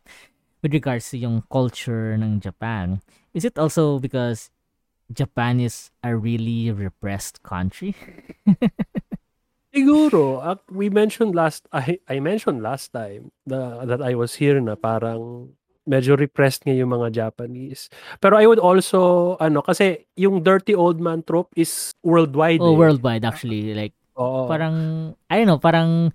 with 0.64 0.72
regards 0.72 1.12
to 1.12 1.20
yung 1.20 1.44
culture 1.52 2.16
ng 2.16 2.40
Japan. 2.40 3.04
Is 3.36 3.44
it 3.44 3.60
also 3.60 4.00
because 4.00 4.48
Japan 5.12 5.60
is 5.60 5.92
a 6.02 6.16
really 6.16 6.72
repressed 6.72 7.44
country? 7.44 7.96
Siguro, 9.74 10.38
we 10.70 10.94
mentioned 10.94 11.34
last 11.34 11.66
I 11.74 11.98
I 12.06 12.22
mentioned 12.22 12.62
last 12.62 12.94
time 12.94 13.34
the, 13.50 13.82
that 13.90 14.06
I 14.06 14.14
was 14.14 14.38
here 14.38 14.62
na 14.62 14.78
parang 14.78 15.50
medyo 15.90 16.14
repressed 16.14 16.64
nga 16.64 16.78
yung 16.78 16.94
mga 16.94 17.10
Japanese. 17.12 17.90
Pero 18.22 18.38
I 18.38 18.46
would 18.46 18.62
also 18.62 19.34
ano 19.42 19.66
kasi 19.66 20.06
yung 20.14 20.46
dirty 20.46 20.78
old 20.78 21.02
man 21.02 21.26
trope 21.26 21.50
is 21.58 21.90
worldwide. 22.06 22.62
Oh, 22.62 22.78
eh. 22.78 22.78
worldwide 22.78 23.26
actually 23.26 23.74
like 23.74 23.98
Oo. 24.14 24.46
parang 24.46 24.76
I 25.28 25.42
don't 25.42 25.50
know, 25.50 25.58
parang 25.58 26.14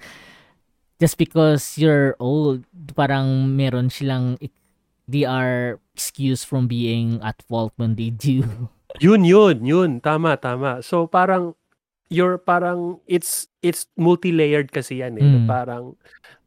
just 1.03 1.19
because 1.19 1.75
you're 1.75 2.15
old, 2.23 2.63
parang 2.95 3.59
meron 3.59 3.91
silang 3.91 4.39
they 5.09 5.25
are 5.27 5.83
excused 5.99 6.47
from 6.47 6.71
being 6.71 7.19
at 7.27 7.43
fault 7.43 7.75
when 7.75 7.99
they 7.99 8.15
do. 8.15 8.71
yun 9.03 9.27
yun, 9.27 9.67
yun. 9.67 9.91
Tama, 9.99 10.39
tama. 10.39 10.79
So 10.87 11.11
parang 11.11 11.58
you're 12.09 12.39
parang 12.39 13.01
it's 13.07 13.49
it's 13.63 13.87
multi-layered 13.97 14.73
kasi 14.73 15.05
yan 15.05 15.19
eh. 15.21 15.25
Mm. 15.25 15.47
Parang 15.47 15.97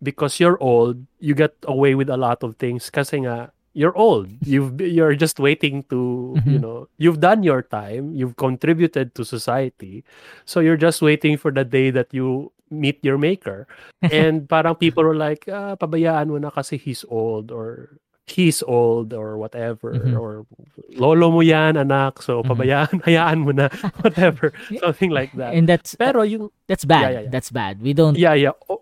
because 0.01 0.39
you're 0.39 0.61
old, 0.61 1.05
you 1.19 1.33
get 1.33 1.53
away 1.65 1.95
with 1.95 2.09
a 2.09 2.17
lot 2.17 2.41
of 2.43 2.57
things 2.57 2.89
kasi 2.89 3.21
nga 3.21 3.53
you're 3.73 3.95
old. 3.95 4.27
You've 4.43 4.81
you're 4.81 5.15
just 5.15 5.39
waiting 5.39 5.83
to, 5.89 6.33
mm-hmm. 6.37 6.49
you 6.49 6.59
know, 6.59 6.89
you've 6.97 7.21
done 7.21 7.43
your 7.43 7.61
time, 7.61 8.13
you've 8.13 8.35
contributed 8.35 9.15
to 9.15 9.23
society. 9.23 10.03
So 10.45 10.59
you're 10.59 10.81
just 10.81 11.01
waiting 11.01 11.37
for 11.37 11.51
the 11.51 11.63
day 11.63 11.89
that 11.91 12.13
you 12.13 12.51
meet 12.69 12.99
your 13.03 13.17
maker. 13.17 13.67
And 14.01 14.49
parang 14.49 14.75
people 14.75 15.03
are 15.03 15.15
like, 15.15 15.47
ah, 15.47 15.75
pabayaan 15.75 16.33
mo 16.33 16.37
na 16.37 16.49
kasi 16.49 16.77
he's 16.77 17.05
old 17.07 17.51
or 17.51 18.01
he's 18.31 18.63
old 18.63 19.13
or 19.13 19.37
whatever 19.37 19.93
mm-hmm. 19.93 20.15
or 20.15 20.47
lolo 20.95 21.31
mo 21.31 21.41
yan 21.43 21.75
anak 21.75 22.23
so 22.23 22.39
mm-hmm. 22.39 22.51
pabayaan 22.51 22.95
mm-hmm. 22.97 23.05
hayaan 23.07 23.39
mo 23.43 23.51
na 23.51 23.67
whatever 24.03 24.55
something 24.79 25.11
like 25.11 25.31
that 25.35 25.53
and 25.53 25.67
that's 25.67 25.95
pero 25.99 26.23
yung 26.23 26.49
that's 26.67 26.87
bad 26.87 27.01
yeah, 27.03 27.11
yeah, 27.11 27.23
yeah. 27.27 27.31
that's 27.31 27.51
bad 27.51 27.83
we 27.83 27.91
don't 27.91 28.15
yeah 28.15 28.33
yeah 28.33 28.55
oh, 28.71 28.79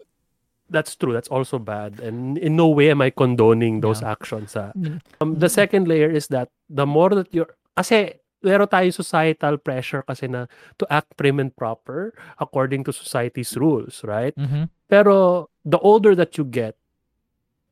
that's 0.69 0.93
true 0.95 1.11
that's 1.11 1.29
also 1.29 1.57
bad 1.57 1.99
and 1.99 2.37
in 2.37 2.55
no 2.55 2.69
way 2.69 2.93
am 2.93 3.01
I 3.01 3.09
condoning 3.09 3.81
those 3.81 4.05
no. 4.05 4.13
actions 4.13 4.53
ha. 4.53 4.71
Mm. 4.77 5.01
um, 5.19 5.41
the 5.41 5.49
second 5.49 5.89
layer 5.89 6.09
is 6.09 6.29
that 6.29 6.53
the 6.69 6.85
more 6.85 7.09
that 7.09 7.33
you're 7.33 7.49
kasi 7.73 8.21
meron 8.39 8.71
tayong 8.71 8.95
societal 8.95 9.59
pressure 9.59 10.05
kasi 10.07 10.31
na 10.31 10.47
to 10.79 10.87
act 10.87 11.11
prim 11.19 11.43
and 11.43 11.51
proper 11.59 12.15
according 12.39 12.87
to 12.87 12.95
society's 12.95 13.57
rules 13.59 13.99
right 14.07 14.31
mm-hmm. 14.39 14.71
pero 14.87 15.49
the 15.67 15.79
older 15.83 16.15
that 16.15 16.39
you 16.39 16.47
get 16.47 16.78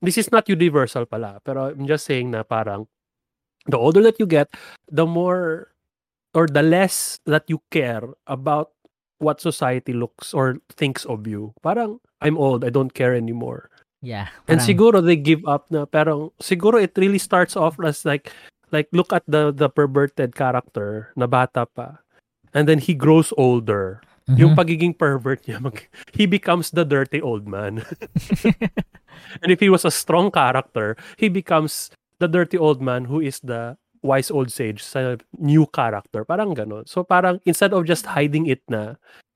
this 0.02 0.18
is 0.18 0.32
not 0.32 0.50
universal 0.50 1.06
pala, 1.06 1.42
pero 1.44 1.74
I'm 1.74 1.88
just 1.88 2.06
saying 2.06 2.32
na 2.32 2.44
parang 2.44 2.88
the 3.66 3.78
older 3.78 4.02
that 4.04 4.20
you 4.20 4.26
get, 4.26 4.54
the 4.90 5.06
more 5.06 5.74
or 6.34 6.48
the 6.48 6.64
less 6.64 7.20
that 7.26 7.46
you 7.48 7.62
care 7.72 8.04
about 8.28 8.72
what 9.20 9.42
society 9.42 9.94
looks 9.94 10.34
or 10.34 10.58
thinks 10.78 11.06
of 11.06 11.26
you. 11.26 11.54
Parang 11.64 12.00
I'm 12.22 12.38
old, 12.38 12.64
I 12.64 12.70
don't 12.70 12.94
care 12.94 13.16
anymore. 13.16 13.70
Yeah. 14.02 14.30
Parang... 14.46 14.48
And 14.48 14.60
siguro 14.62 15.04
they 15.04 15.18
give 15.18 15.42
up 15.48 15.70
na 15.72 15.86
pero 15.86 16.34
siguro 16.42 16.82
it 16.82 16.94
really 16.98 17.20
starts 17.20 17.58
off 17.58 17.80
as 17.82 18.06
like 18.06 18.32
like 18.72 18.88
look 18.92 19.12
at 19.14 19.24
the 19.28 19.52
the 19.52 19.70
perverted 19.70 20.36
character 20.36 21.12
na 21.16 21.28
bata 21.28 21.66
pa. 21.66 22.00
And 22.54 22.68
then 22.68 22.80
he 22.80 22.94
grows 22.94 23.34
older. 23.38 24.02
Mm-hmm. 24.28 24.40
Yung 24.44 24.54
pagiging 24.60 24.94
pervert 24.98 25.48
niya, 25.48 25.62
mag, 25.64 25.88
he 26.12 26.28
becomes 26.28 26.72
the 26.72 26.84
dirty 26.84 27.24
old 27.24 27.48
man. 27.48 27.80
and 29.42 29.52
if 29.52 29.60
he 29.60 29.70
was 29.70 29.86
a 29.86 29.92
strong 29.92 30.32
character, 30.32 30.96
he 31.18 31.30
becomes 31.30 31.90
the 32.20 32.28
dirty 32.28 32.58
old 32.58 32.82
man 32.82 33.06
who 33.06 33.22
is 33.22 33.40
the 33.42 33.78
wise 34.02 34.32
old 34.32 34.52
sage 34.52 34.84
sa 34.84 35.18
new 35.38 35.66
character. 35.74 36.26
Parang 36.26 36.56
ganon. 36.56 36.88
So 36.88 37.04
parang 37.04 37.42
instead 37.46 37.74
of 37.74 37.86
just 37.86 38.06
hiding 38.06 38.48
it 38.48 38.62
na, 38.70 38.96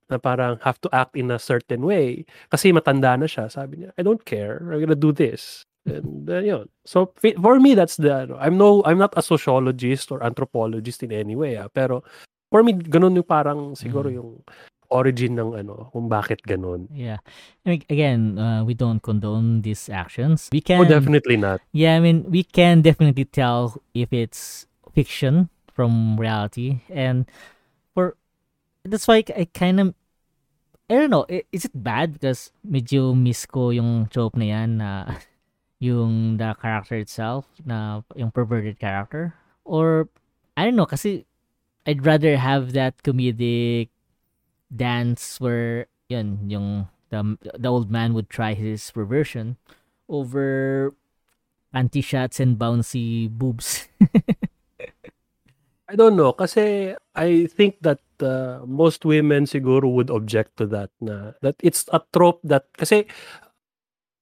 na 0.10 0.18
parang 0.18 0.60
have 0.62 0.80
to 0.82 0.90
act 0.94 1.16
in 1.16 1.32
a 1.32 1.40
certain 1.40 1.82
way, 1.86 2.26
kasi 2.50 2.72
matanda 2.72 3.18
na 3.18 3.26
siya, 3.26 3.52
sabi 3.52 3.84
niya, 3.84 3.92
I 3.98 4.02
don't 4.04 4.24
care, 4.26 4.62
I'm 4.72 4.80
gonna 4.80 4.96
do 4.96 5.12
this. 5.12 5.66
And 5.86 6.30
uh, 6.30 6.46
yun. 6.46 6.70
So 6.86 7.14
for 7.18 7.60
me, 7.60 7.74
that's 7.74 7.98
the, 7.98 8.38
I'm 8.38 8.58
no, 8.58 8.84
I'm 8.86 9.02
not 9.02 9.18
a 9.18 9.24
sociologist 9.26 10.12
or 10.12 10.22
anthropologist 10.22 11.02
in 11.02 11.12
any 11.12 11.36
way, 11.36 11.58
ah, 11.58 11.70
pero 11.74 12.04
for 12.52 12.62
me, 12.62 12.74
ganun 12.74 13.16
yung 13.16 13.26
parang 13.26 13.74
siguro 13.74 14.12
mm. 14.12 14.16
yung 14.20 14.44
origin 14.92 15.40
ng 15.40 15.56
ano, 15.56 15.90
kung 15.96 16.12
bakit 16.12 16.44
ganun. 16.44 16.92
Yeah. 16.92 17.24
I 17.66 17.70
mean, 17.70 17.84
again, 17.90 18.38
uh, 18.38 18.62
we 18.64 18.76
don't 18.76 19.02
condone 19.02 19.64
these 19.64 19.88
actions. 19.90 20.52
We 20.52 20.62
can 20.62 20.84
Oh, 20.84 20.86
definitely 20.86 21.40
not. 21.40 21.64
Yeah, 21.72 21.96
I 21.96 22.00
mean, 22.04 22.28
we 22.28 22.44
can 22.44 22.84
definitely 22.84 23.26
tell 23.26 23.80
if 23.96 24.12
it's 24.12 24.68
fiction 24.94 25.48
from 25.72 26.20
reality 26.20 26.84
and 26.92 27.24
for 27.96 28.20
that's 28.84 29.08
why 29.08 29.24
I 29.32 29.48
kind 29.56 29.80
of 29.80 29.96
I 30.92 31.00
don't 31.00 31.10
know, 31.10 31.24
is 31.56 31.64
it 31.64 31.72
bad 31.72 32.20
because 32.20 32.52
medyo 32.68 33.16
miss 33.16 33.48
ko 33.48 33.72
yung 33.72 34.12
trope 34.12 34.36
na 34.36 34.46
yan 34.52 34.84
na 34.84 35.16
yung 35.80 36.36
the 36.36 36.52
character 36.60 37.00
itself 37.00 37.48
na 37.64 38.04
yung 38.20 38.30
perverted 38.30 38.78
character 38.78 39.34
or 39.64 40.12
I 40.60 40.68
don't 40.68 40.76
know 40.76 40.86
kasi 40.86 41.24
I'd 41.88 42.06
rather 42.06 42.36
have 42.36 42.76
that 42.76 43.02
comedic 43.02 43.90
dance 44.72 45.40
where 45.40 45.88
yun 46.08 46.48
yung 46.48 46.88
the, 47.12 47.38
the 47.60 47.68
old 47.68 47.92
man 47.92 48.14
would 48.14 48.30
try 48.30 48.54
his 48.54 48.90
perversion 48.92 49.58
over 50.08 50.96
anti 51.74 52.02
shots 52.02 52.40
and 52.40 52.58
bouncy 52.58 53.30
boobs. 53.30 53.88
I 55.92 55.96
don't 56.00 56.16
know 56.16 56.32
kasi 56.32 56.96
I 57.16 57.52
think 57.52 57.84
that 57.84 58.00
uh, 58.24 58.64
most 58.64 59.04
women 59.04 59.44
siguro 59.44 59.92
would 59.92 60.10
object 60.10 60.56
to 60.64 60.66
that 60.72 60.88
na 61.04 61.36
that 61.44 61.60
it's 61.60 61.84
a 61.92 62.00
trope 62.16 62.40
that 62.48 62.72
kasi 62.80 63.12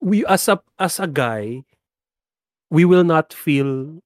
we 0.02 0.26
as 0.26 0.50
a 0.50 0.58
as 0.82 0.98
a 0.98 1.06
guy 1.06 1.62
we 2.74 2.90
will 2.90 3.06
not 3.06 3.30
feel 3.30 4.02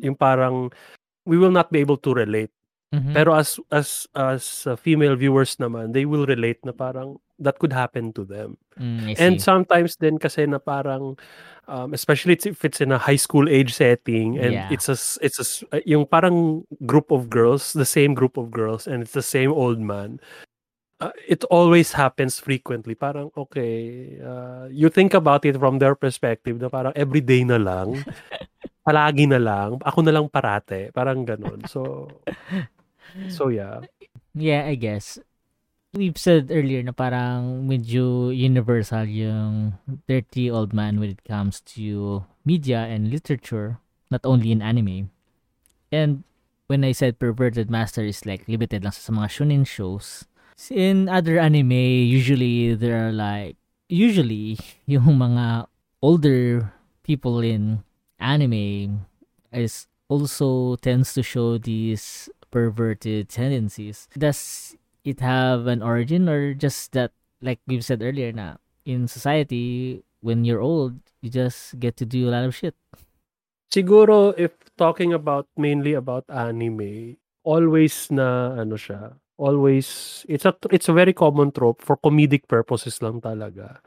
yung 0.00 0.16
parang 0.16 0.72
we 1.28 1.36
will 1.36 1.52
not 1.52 1.68
be 1.68 1.84
able 1.84 2.00
to 2.00 2.16
relate 2.16 2.52
Mm-hmm. 2.92 3.16
Pero 3.16 3.32
as 3.32 3.56
as 3.72 4.04
as 4.12 4.68
uh, 4.68 4.76
female 4.76 5.16
viewers 5.16 5.56
naman, 5.56 5.96
they 5.96 6.04
will 6.04 6.28
relate 6.28 6.60
na 6.60 6.76
parang 6.76 7.16
that 7.40 7.58
could 7.58 7.72
happen 7.72 8.12
to 8.12 8.24
them. 8.24 8.60
Mm, 8.78 9.16
and 9.16 9.34
sometimes 9.40 9.96
then 9.96 10.20
kasi 10.20 10.44
na 10.44 10.60
parang 10.60 11.16
um, 11.72 11.96
especially 11.96 12.36
if 12.36 12.64
it's 12.64 12.84
in 12.84 12.92
a 12.92 13.00
high 13.00 13.16
school 13.16 13.48
age 13.48 13.72
setting 13.72 14.36
and 14.36 14.52
yeah. 14.52 14.68
it's 14.68 14.92
a 14.92 14.96
it's 15.24 15.40
a 15.40 15.46
uh, 15.72 15.80
yung 15.88 16.04
parang 16.04 16.68
group 16.84 17.08
of 17.08 17.32
girls, 17.32 17.72
the 17.72 17.88
same 17.88 18.12
group 18.12 18.36
of 18.36 18.52
girls 18.52 18.84
and 18.84 19.00
it's 19.00 19.16
the 19.16 19.24
same 19.24 19.48
old 19.48 19.80
man. 19.80 20.20
Uh, 21.00 21.10
it 21.26 21.42
always 21.48 21.96
happens 21.96 22.38
frequently. 22.38 22.94
Parang 22.94 23.32
okay, 23.34 24.20
uh, 24.20 24.68
you 24.68 24.92
think 24.92 25.16
about 25.16 25.48
it 25.48 25.56
from 25.56 25.80
their 25.80 25.96
perspective 25.96 26.60
na 26.60 26.68
parang 26.68 26.92
everyday 26.92 27.40
na 27.40 27.56
lang. 27.56 27.96
palagi 28.82 29.30
na 29.30 29.38
lang, 29.38 29.78
ako 29.82 30.02
na 30.02 30.12
lang 30.12 30.26
parate, 30.26 30.90
parang 30.90 31.22
ganun. 31.22 31.62
So 31.70 32.10
So 33.28 33.48
yeah. 33.48 33.80
Yeah, 34.34 34.64
I 34.64 34.76
guess. 34.76 35.18
we've 35.92 36.16
said 36.16 36.48
earlier 36.48 36.80
na 36.80 36.92
parang 36.92 37.68
medyo 37.68 38.32
universal 38.32 39.04
yung 39.04 39.76
dirty 40.08 40.48
old 40.48 40.72
man 40.72 40.96
when 40.96 41.12
it 41.12 41.24
comes 41.24 41.60
to 41.76 42.24
media 42.44 42.88
and 42.88 43.12
literature, 43.12 43.78
not 44.10 44.24
only 44.24 44.50
in 44.50 44.64
anime. 44.64 45.12
And 45.92 46.24
when 46.66 46.84
I 46.84 46.92
said 46.92 47.20
perverted 47.20 47.68
master 47.68 48.02
is 48.02 48.24
like 48.24 48.48
limited 48.48 48.84
lang 48.84 48.96
sa 48.96 49.12
mga 49.12 49.28
shonen 49.28 49.64
shows, 49.68 50.24
in 50.72 51.08
other 51.08 51.36
anime, 51.38 52.08
usually 52.08 52.74
there 52.74 52.96
are 52.96 53.12
like, 53.12 53.56
usually 53.88 54.56
yung 54.88 55.20
mga 55.20 55.68
older 56.00 56.72
people 57.04 57.44
in 57.44 57.84
anime 58.18 59.04
is 59.52 59.86
also 60.08 60.76
tends 60.80 61.12
to 61.12 61.22
show 61.22 61.58
these 61.58 62.32
perverted 62.52 63.32
tendencies. 63.32 64.06
Does 64.14 64.76
it 65.02 65.18
have 65.18 65.66
an 65.66 65.82
origin 65.82 66.28
or 66.28 66.54
just 66.54 66.92
that 66.92 67.10
like 67.40 67.58
we've 67.66 67.82
said 67.82 68.04
earlier 68.04 68.30
na 68.30 68.60
in 68.84 69.08
society 69.08 70.04
when 70.20 70.44
you're 70.44 70.62
old 70.62 71.00
you 71.24 71.32
just 71.32 71.80
get 71.80 71.96
to 71.98 72.06
do 72.06 72.28
a 72.28 72.32
lot 72.36 72.44
of 72.44 72.54
shit? 72.54 72.76
Siguro 73.72 74.36
if 74.36 74.52
talking 74.76 75.16
about 75.16 75.48
mainly 75.56 75.96
about 75.96 76.28
anime 76.28 77.16
always 77.42 78.12
na 78.12 78.54
ano 78.54 78.76
siya 78.78 79.16
always 79.40 80.22
it's 80.28 80.44
a 80.44 80.54
it's 80.70 80.86
a 80.86 80.94
very 80.94 81.16
common 81.16 81.50
trope 81.50 81.82
for 81.82 81.96
comedic 81.98 82.46
purposes 82.46 83.00
lang 83.02 83.18
talaga. 83.18 83.80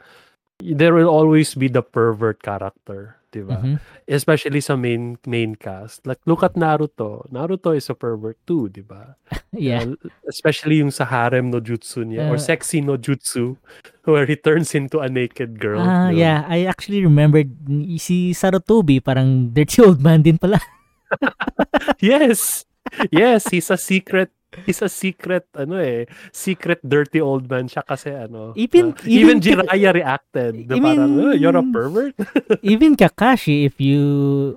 There 0.59 0.95
will 0.95 1.11
always 1.11 1.53
be 1.53 1.67
the 1.69 1.83
pervert 1.83 2.41
character 2.41 3.19
'di 3.35 3.43
ba? 3.43 3.59
Mhm. 3.59 3.75
Especially 4.07 4.63
sa 4.63 4.79
main 4.79 5.19
main 5.27 5.59
cast. 5.59 6.07
Like 6.07 6.23
look 6.23 6.39
at 6.39 6.55
Naruto. 6.55 7.27
Naruto 7.27 7.75
is 7.75 7.91
a 7.91 7.95
pervert 7.99 8.39
too, 8.47 8.71
'di 8.71 8.87
ba? 8.87 9.19
yeah 9.51 9.83
Uh, 9.83 9.99
especially 10.31 10.79
yung 10.79 10.95
sa 10.95 11.03
harem 11.03 11.51
no 11.51 11.59
jutsu 11.59 12.07
niya 12.07 12.31
or 12.31 12.39
Uh, 12.39 12.47
sexy 12.47 12.79
no 12.79 12.95
jutsu 12.95 13.59
where 14.07 14.23
he 14.23 14.39
turns 14.39 14.71
into 14.71 15.03
a 15.03 15.11
naked 15.11 15.59
girl. 15.59 15.83
ah 15.83 16.07
Yun. 16.07 16.15
yeah 16.15 16.39
I 16.47 16.63
actually 16.71 17.03
remembered 17.03 17.51
si 17.99 18.31
Sarutobi 18.31 19.03
parang 19.03 19.51
dirty 19.51 19.83
old 19.83 19.99
man 19.99 20.23
din 20.23 20.39
pala 20.39 20.63
Yes. 21.99 22.63
Yes, 23.11 23.49
he's 23.49 23.69
a 23.73 23.77
secret 23.77 24.29
he's 24.63 24.79
a 24.79 24.87
secret 24.87 25.45
ano 25.57 25.75
eh, 25.75 26.07
secret 26.31 26.79
dirty 26.79 27.19
old 27.19 27.51
man 27.51 27.67
siya 27.67 27.83
kasi 27.83 28.15
ano. 28.15 28.55
Even- 28.55 28.95
uh, 28.95 29.03
even, 29.03 29.37
even 29.37 29.37
Jiraiya 29.43 29.91
reacted. 29.91 30.53
Na 30.71 30.75
I 30.75 30.79
parang, 30.79 31.11
"Oh, 31.19 31.35
you're 31.35 31.59
a 31.59 31.65
pervert. 31.67 32.15
even 32.63 32.95
Kakashi 32.95 33.67
if 33.67 33.79
you 33.79 34.01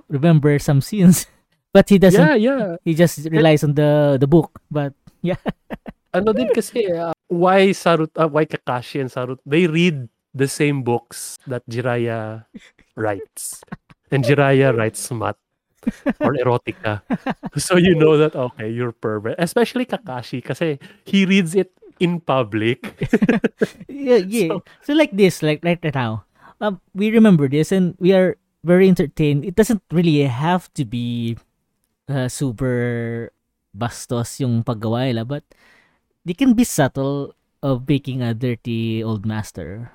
remember 0.07 0.57
some 0.59 0.81
scenes 0.81 1.25
but 1.73 1.89
he 1.89 1.97
doesn't 1.97 2.21
yeah, 2.21 2.35
yeah. 2.35 2.75
he 2.83 2.93
just 2.93 3.25
relies 3.29 3.63
on 3.63 3.73
the 3.75 4.17
the 4.19 4.27
book 4.27 4.61
but 4.71 4.93
ano 6.15 6.33
din 6.33 6.49
kasi 6.49 6.89
uh, 6.89 7.13
why 7.29 7.69
Sarut 7.75 8.09
uh, 8.17 8.27
why 8.27 8.45
Kakashi 8.45 9.01
and 9.01 9.11
Sarut 9.13 9.37
they 9.45 9.69
read 9.69 10.09
the 10.33 10.49
same 10.49 10.81
books 10.81 11.37
that 11.45 11.61
Jiraiya 11.69 12.45
writes 12.97 13.61
and 14.09 14.25
Jiraiya 14.25 14.73
writes 14.73 14.99
smut 15.05 15.37
or 16.19 16.35
erotica 16.35 17.01
so 17.57 17.75
you 17.77 17.95
know 17.95 18.17
that 18.17 18.35
okay 18.35 18.69
you're 18.69 18.91
pervert 18.91 19.35
especially 19.39 19.85
Kakashi 19.85 20.43
kasi 20.43 20.79
he 21.05 21.25
reads 21.25 21.55
it 21.55 21.71
in 21.99 22.19
public 22.23 22.95
yeah, 23.87 24.23
yeah. 24.23 24.47
So- 24.59 24.63
So, 24.83 24.93
like 24.95 25.11
this, 25.13 25.43
like 25.43 25.59
right 25.63 25.79
now, 25.93 26.23
um, 26.61 26.79
we 26.95 27.11
remember 27.11 27.47
this 27.47 27.71
and 27.71 27.93
we 27.99 28.13
are 28.15 28.37
very 28.63 28.87
entertained. 28.87 29.43
It 29.45 29.55
doesn't 29.55 29.83
really 29.91 30.23
have 30.23 30.71
to 30.79 30.83
be 30.85 31.37
uh, 32.07 32.27
super 32.31 33.31
bastos 33.75 34.39
yung 34.39 34.63
paggawa 34.63 35.11
nila, 35.11 35.23
but 35.27 35.43
they 36.25 36.33
can 36.33 36.53
be 36.55 36.63
subtle 36.63 37.35
of 37.61 37.87
making 37.87 38.23
a 38.23 38.33
dirty 38.33 39.03
old 39.03 39.25
master. 39.27 39.91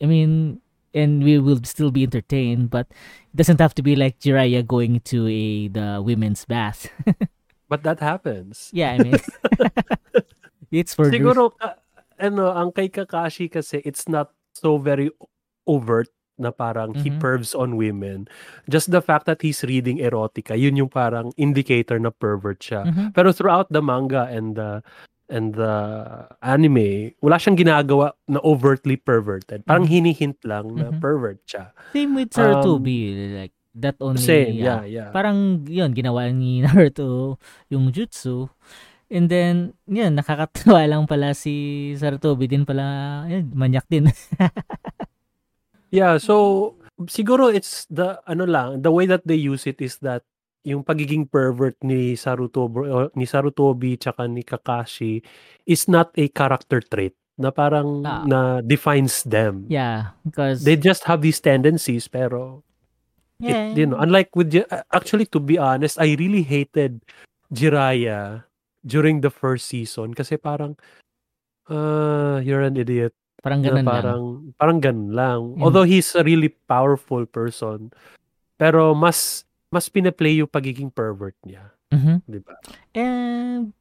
I 0.00 0.06
mean, 0.08 0.60
and 0.92 1.22
we 1.22 1.38
will 1.38 1.60
still 1.64 1.90
be 1.90 2.02
entertained, 2.02 2.70
but 2.70 2.86
it 3.30 3.36
doesn't 3.36 3.60
have 3.60 3.74
to 3.76 3.82
be 3.82 3.94
like 3.94 4.18
Jiraiya 4.18 4.66
going 4.66 5.00
to 5.10 5.26
a 5.28 5.68
the 5.68 6.02
women's 6.02 6.44
bath. 6.44 6.90
but 7.70 7.82
that 7.86 8.00
happens 8.02 8.70
yeah, 8.74 8.94
I 8.94 8.98
mean, 8.98 9.14
it's 10.70 10.94
for 10.94 11.06
siguro 11.10 11.54
ka- 11.54 11.78
ano 12.18 12.50
ang 12.50 12.72
kay 12.74 12.88
Kakashi 12.90 13.50
kasi 13.50 13.80
it's 13.84 14.08
not 14.10 14.34
so 14.54 14.78
very 14.78 15.10
overt 15.66 16.08
na 16.40 16.50
parang 16.50 16.96
he 16.96 17.12
Mhm. 17.12 17.20
pervs 17.20 17.52
on 17.52 17.76
women 17.76 18.24
just 18.64 18.88
the 18.88 19.04
fact 19.04 19.28
that 19.28 19.44
he's 19.44 19.60
reading 19.60 20.00
erotica 20.00 20.56
yun 20.56 20.72
yung 20.74 20.88
parang 20.88 21.30
indicator 21.36 22.00
na 22.00 22.08
pervert 22.08 22.64
siya 22.64 22.88
Mhm. 22.88 23.12
Pero 23.12 23.28
throughout 23.30 23.68
the 23.68 23.84
manga 23.84 24.24
and 24.26 24.56
the 24.56 24.80
and 25.30 25.54
the 25.54 25.72
anime, 26.42 27.14
wala 27.22 27.38
siyang 27.38 27.54
ginagawa 27.56 28.12
na 28.26 28.42
overtly 28.42 28.98
perverted. 28.98 29.62
Parang 29.64 29.86
Mhm. 29.86 29.92
hinihint 29.94 30.38
lang 30.42 30.74
na 30.74 30.90
Mhm. 30.90 30.98
pervert 30.98 31.38
siya. 31.46 31.70
Same 31.94 32.18
with 32.18 32.34
Sarutobi, 32.34 32.98
like 33.38 33.54
that 33.72 33.94
only. 34.02 34.18
Same, 34.20 34.58
yeah. 34.58 34.82
yeah, 34.82 35.06
yeah. 35.06 35.08
Parang 35.14 35.62
yun, 35.64 35.94
ginawa 35.94 36.26
ni 36.34 36.60
Naruto 36.66 37.38
yung 37.70 37.94
jutsu. 37.94 38.50
And 39.10 39.26
then, 39.26 39.74
yun, 39.86 40.14
nakakatawa 40.14 40.86
lang 40.86 41.06
pala 41.06 41.34
si 41.34 41.94
Sarutobi 41.94 42.46
din 42.46 42.66
pala, 42.66 43.22
yun, 43.26 43.50
manyak 43.54 43.86
din. 43.86 44.10
Yeah, 45.90 46.22
so 46.22 46.78
siguro 47.10 47.50
it's 47.50 47.90
the 47.90 48.22
ano 48.22 48.46
lang, 48.46 48.86
the 48.86 48.94
way 48.94 49.10
that 49.10 49.26
they 49.26 49.34
use 49.34 49.66
it 49.66 49.82
is 49.82 49.98
that 50.06 50.22
yung 50.62 50.84
pagiging 50.84 51.24
pervert 51.24 51.76
ni 51.80 52.12
Sarutobi 52.12 52.84
ni 53.16 53.24
Sarutobi 53.24 53.96
tsaka 53.96 54.28
ni 54.28 54.44
Kakashi 54.44 55.24
is 55.64 55.88
not 55.88 56.12
a 56.20 56.28
character 56.28 56.84
trait 56.84 57.16
na 57.40 57.48
parang 57.48 58.04
Ah. 58.04 58.24
na 58.28 58.38
defines 58.60 59.24
them. 59.24 59.64
yeah, 59.72 60.12
because, 60.20 60.60
They 60.60 60.76
just 60.76 61.08
have 61.08 61.24
these 61.24 61.40
tendencies 61.40 62.04
pero 62.04 62.60
yeah, 63.40 63.72
It, 63.72 63.80
you 63.80 63.86
know, 63.88 63.96
unlike 63.96 64.36
with 64.36 64.52
uh, 64.52 64.84
actually 64.92 65.24
to 65.32 65.40
be 65.40 65.56
honest, 65.56 65.96
I 65.96 66.12
really 66.20 66.44
hated 66.44 67.00
Jiraiya 67.48 68.44
during 68.84 69.24
the 69.24 69.32
first 69.32 69.72
season 69.72 70.12
kasi 70.12 70.36
parang 70.36 70.76
uh, 71.72 72.40
you're 72.44 72.60
an 72.60 72.76
idiot. 72.76 73.16
parang 73.40 73.64
ganun 73.64 73.80
lang. 73.80 73.88
parang 73.88 74.22
parang 74.60 74.78
ganun 74.84 75.10
lang. 75.16 75.40
And- 75.56 75.64
Although 75.64 75.88
he's 75.88 76.12
a 76.12 76.20
really 76.20 76.52
powerful 76.68 77.24
person, 77.24 77.88
pero 78.60 78.92
mas 78.92 79.48
mas 79.70 79.86
pinaplay 79.88 80.42
yung 80.42 80.50
pagiging 80.50 80.90
pervert 80.90 81.38
niya, 81.46 81.70
Mhm. 81.94 82.26
'di 82.26 82.40
ba? 82.42 82.58
And, 82.94 83.72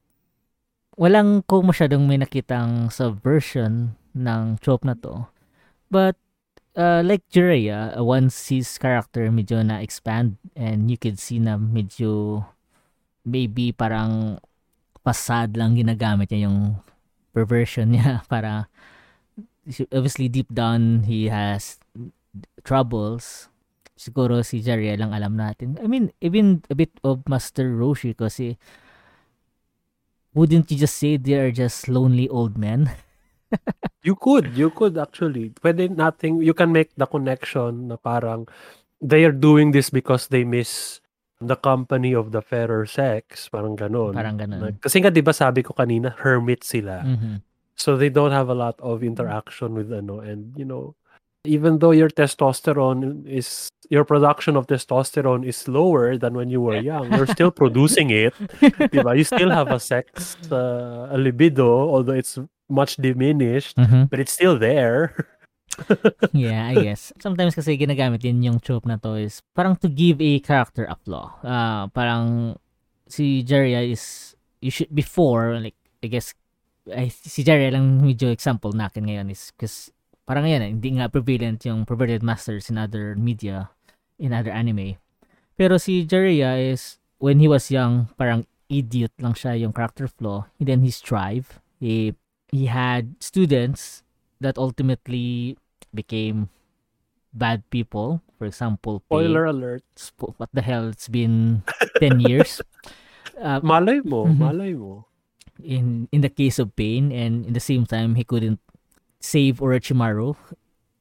walang 0.94 1.42
ko 1.46 1.66
masyadong 1.66 2.06
may 2.06 2.18
nakitang 2.18 2.94
subversion 2.94 3.98
ng 4.14 4.58
trope 4.62 4.86
na 4.86 4.94
to. 5.00 5.26
But, 5.90 6.18
uh, 6.78 7.02
like 7.02 7.26
Jiraiya, 7.34 7.98
uh, 7.98 8.04
once 8.06 8.54
his 8.54 8.70
character 8.78 9.26
medyo 9.34 9.64
na-expand 9.66 10.38
and 10.54 10.92
you 10.92 10.98
could 11.00 11.18
see 11.18 11.42
na 11.42 11.58
medyo 11.58 12.44
maybe 13.26 13.72
parang 13.74 14.38
pasad 15.02 15.56
lang 15.58 15.74
ginagamit 15.80 16.30
niya 16.30 16.52
yung 16.52 16.78
perversion 17.34 17.96
niya 17.96 18.22
para 18.32 18.68
obviously 19.94 20.28
deep 20.28 20.50
down 20.52 21.06
he 21.06 21.30
has 21.30 21.78
troubles 22.66 23.48
siguro 24.00 24.40
si 24.48 24.64
Jiraiya 24.64 24.96
lang 24.96 25.12
alam 25.12 25.36
natin 25.36 25.76
I 25.84 25.92
mean 25.92 26.16
even 26.24 26.64
a 26.72 26.76
bit 26.80 26.96
of 27.04 27.28
Master 27.28 27.68
Roshi 27.76 28.16
kasi 28.16 28.56
wouldn't 30.32 30.72
you 30.72 30.80
just 30.80 30.96
say 30.96 31.20
they 31.20 31.36
are 31.36 31.52
just 31.52 31.92
lonely 31.92 32.32
old 32.32 32.56
men 32.56 32.88
You 34.04 34.16
could, 34.16 34.56
you 34.56 34.70
could 34.72 34.96
actually. 34.98 35.52
Pwede 35.52 35.92
nating 35.92 36.40
you 36.46 36.54
can 36.54 36.72
make 36.72 36.96
the 36.96 37.04
connection 37.04 37.92
na 37.92 37.98
parang 38.00 38.48
they 39.04 39.28
are 39.28 39.36
doing 39.36 39.72
this 39.72 39.90
because 39.92 40.32
they 40.32 40.44
miss 40.48 41.02
the 41.40 41.56
company 41.56 42.12
of 42.16 42.32
the 42.36 42.44
fairer 42.44 42.84
sex, 42.84 43.48
parang 43.48 43.76
ganun. 43.76 44.12
parang 44.16 44.36
ganun 44.36 44.76
Kasi 44.80 45.00
nga 45.00 45.12
'di 45.12 45.24
ba 45.24 45.32
sabi 45.32 45.64
ko 45.64 45.72
kanina, 45.76 46.16
hermit 46.20 46.64
sila. 46.64 47.04
Mhm. 47.04 47.44
So 47.80 47.96
they 47.96 48.12
don't 48.12 48.36
have 48.36 48.52
a 48.52 48.56
lot 48.56 48.76
of 48.84 49.04
interaction 49.04 49.72
with 49.76 49.92
ano 49.92 50.20
and 50.20 50.52
you 50.60 50.68
know, 50.68 50.99
even 51.46 51.80
though 51.80 51.92
your 51.92 52.10
testosterone 52.10 53.24
is 53.28 53.70
your 53.90 54.04
production 54.04 54.56
of 54.56 54.68
testosterone 54.68 55.46
is 55.48 55.68
lower 55.68 56.18
than 56.18 56.34
when 56.36 56.50
you 56.50 56.62
were 56.62 56.78
young, 56.78 57.12
you're 57.14 57.28
still 57.28 57.50
producing 57.52 58.10
it. 58.12 58.34
'di 58.92 59.00
ba? 59.02 59.16
You 59.16 59.24
still 59.24 59.50
have 59.50 59.72
a 59.72 59.80
sex 59.80 60.36
uh, 60.52 61.10
a 61.10 61.18
libido 61.18 61.66
although 61.90 62.14
it's 62.18 62.38
much 62.70 62.98
diminished, 63.02 63.78
Mhm. 63.80 64.10
but 64.12 64.20
it's 64.20 64.32
still 64.36 64.60
there. 64.60 65.16
yeah, 66.36 66.70
I 66.70 66.76
guess. 66.76 67.14
Sometimes 67.24 67.56
kasi 67.56 67.80
ginagamit 67.80 68.20
din 68.22 68.44
yung 68.44 68.60
trope 68.60 68.86
na 68.86 69.00
to 69.00 69.16
is 69.16 69.40
parang 69.56 69.80
to 69.80 69.88
give 69.88 70.20
a 70.20 70.38
character 70.44 70.86
a 70.86 70.94
flaw. 71.00 71.34
Ah, 71.42 71.88
parang 71.90 72.58
si 73.08 73.42
Jiraiya 73.42 73.88
is 73.90 74.36
you 74.62 74.70
should 74.70 74.92
before 74.92 75.56
like 75.58 75.80
I 76.04 76.08
guess 76.12 76.36
ay, 76.92 77.10
si 77.10 77.42
Jiraiya 77.42 77.74
lang 77.80 78.04
medyo 78.06 78.28
example 78.30 78.76
natin 78.76 79.08
ngayon 79.08 79.32
is 79.34 79.50
because 79.56 79.90
parang 80.30 80.46
yan 80.46 80.62
eh, 80.62 80.70
hindi 80.70 80.94
nga 80.94 81.10
prevalent 81.10 81.58
yung 81.66 81.90
perverted 81.90 82.22
masters 82.22 82.70
in 82.70 82.78
other 82.78 83.18
media 83.18 83.74
in 84.22 84.30
other 84.30 84.54
anime. 84.54 85.02
Pero 85.58 85.82
si 85.82 86.06
Jiraiya 86.06 86.62
is 86.62 87.02
when 87.18 87.42
he 87.42 87.50
was 87.50 87.74
young 87.74 88.14
parang 88.14 88.46
idiot 88.70 89.10
lang 89.18 89.34
siya 89.34 89.58
yung 89.58 89.74
character 89.74 90.06
flaw 90.06 90.46
and 90.62 90.70
then 90.70 90.86
he 90.86 90.94
strive 90.94 91.58
he 91.82 92.14
he 92.54 92.70
had 92.70 93.18
students 93.18 94.06
that 94.38 94.62
ultimately 94.62 95.58
became 95.90 96.54
bad 97.34 97.66
people. 97.74 98.22
For 98.38 98.46
example. 98.48 99.04
Spoiler 99.10 99.44
alert. 99.52 99.84
Spo- 100.00 100.32
what 100.40 100.48
the 100.56 100.62
hell? 100.64 100.88
It's 100.88 101.10
been 101.12 101.66
10 102.00 102.22
years. 102.30 102.62
Uh, 103.36 103.60
Malay 103.60 104.00
mo, 104.00 104.30
Mhm. 104.32 104.38
malay 104.40 104.72
mo. 104.78 105.04
in 105.60 106.08
in 106.16 106.24
the 106.24 106.32
case 106.32 106.56
of 106.56 106.72
Pain, 106.80 107.12
and 107.12 107.44
in 107.44 107.52
the 107.52 107.60
same 107.60 107.84
time, 107.84 108.16
he 108.16 108.24
couldn't 108.24 108.64
save 109.20 109.60
Orochimaru. 109.60 110.36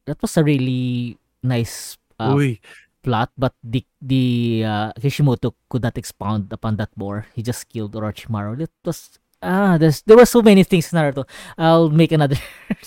That 0.06 0.20
was 0.22 0.36
a 0.36 0.44
really 0.44 1.18
nice 1.42 1.98
uh, 2.18 2.34
Uy, 2.34 2.60
plot, 3.02 3.30
but 3.38 3.54
the 3.62 3.84
the 4.00 4.64
uh, 4.64 4.92
Kishimoto 4.98 5.54
could 5.68 5.82
not 5.82 5.98
expound 5.98 6.52
upon 6.52 6.76
that 6.76 6.90
more. 6.96 7.26
He 7.34 7.42
just 7.42 7.68
killed 7.68 7.94
Orochimaru. 7.94 8.58
That 8.58 8.72
was 8.84 9.18
ah, 9.42 9.76
there's 9.78 10.02
there 10.02 10.16
were 10.16 10.26
so 10.28 10.42
many 10.42 10.64
things 10.64 10.92
in 10.92 10.98
Naruto. 10.98 11.28
I'll 11.56 11.90
make 11.90 12.12
another. 12.12 12.36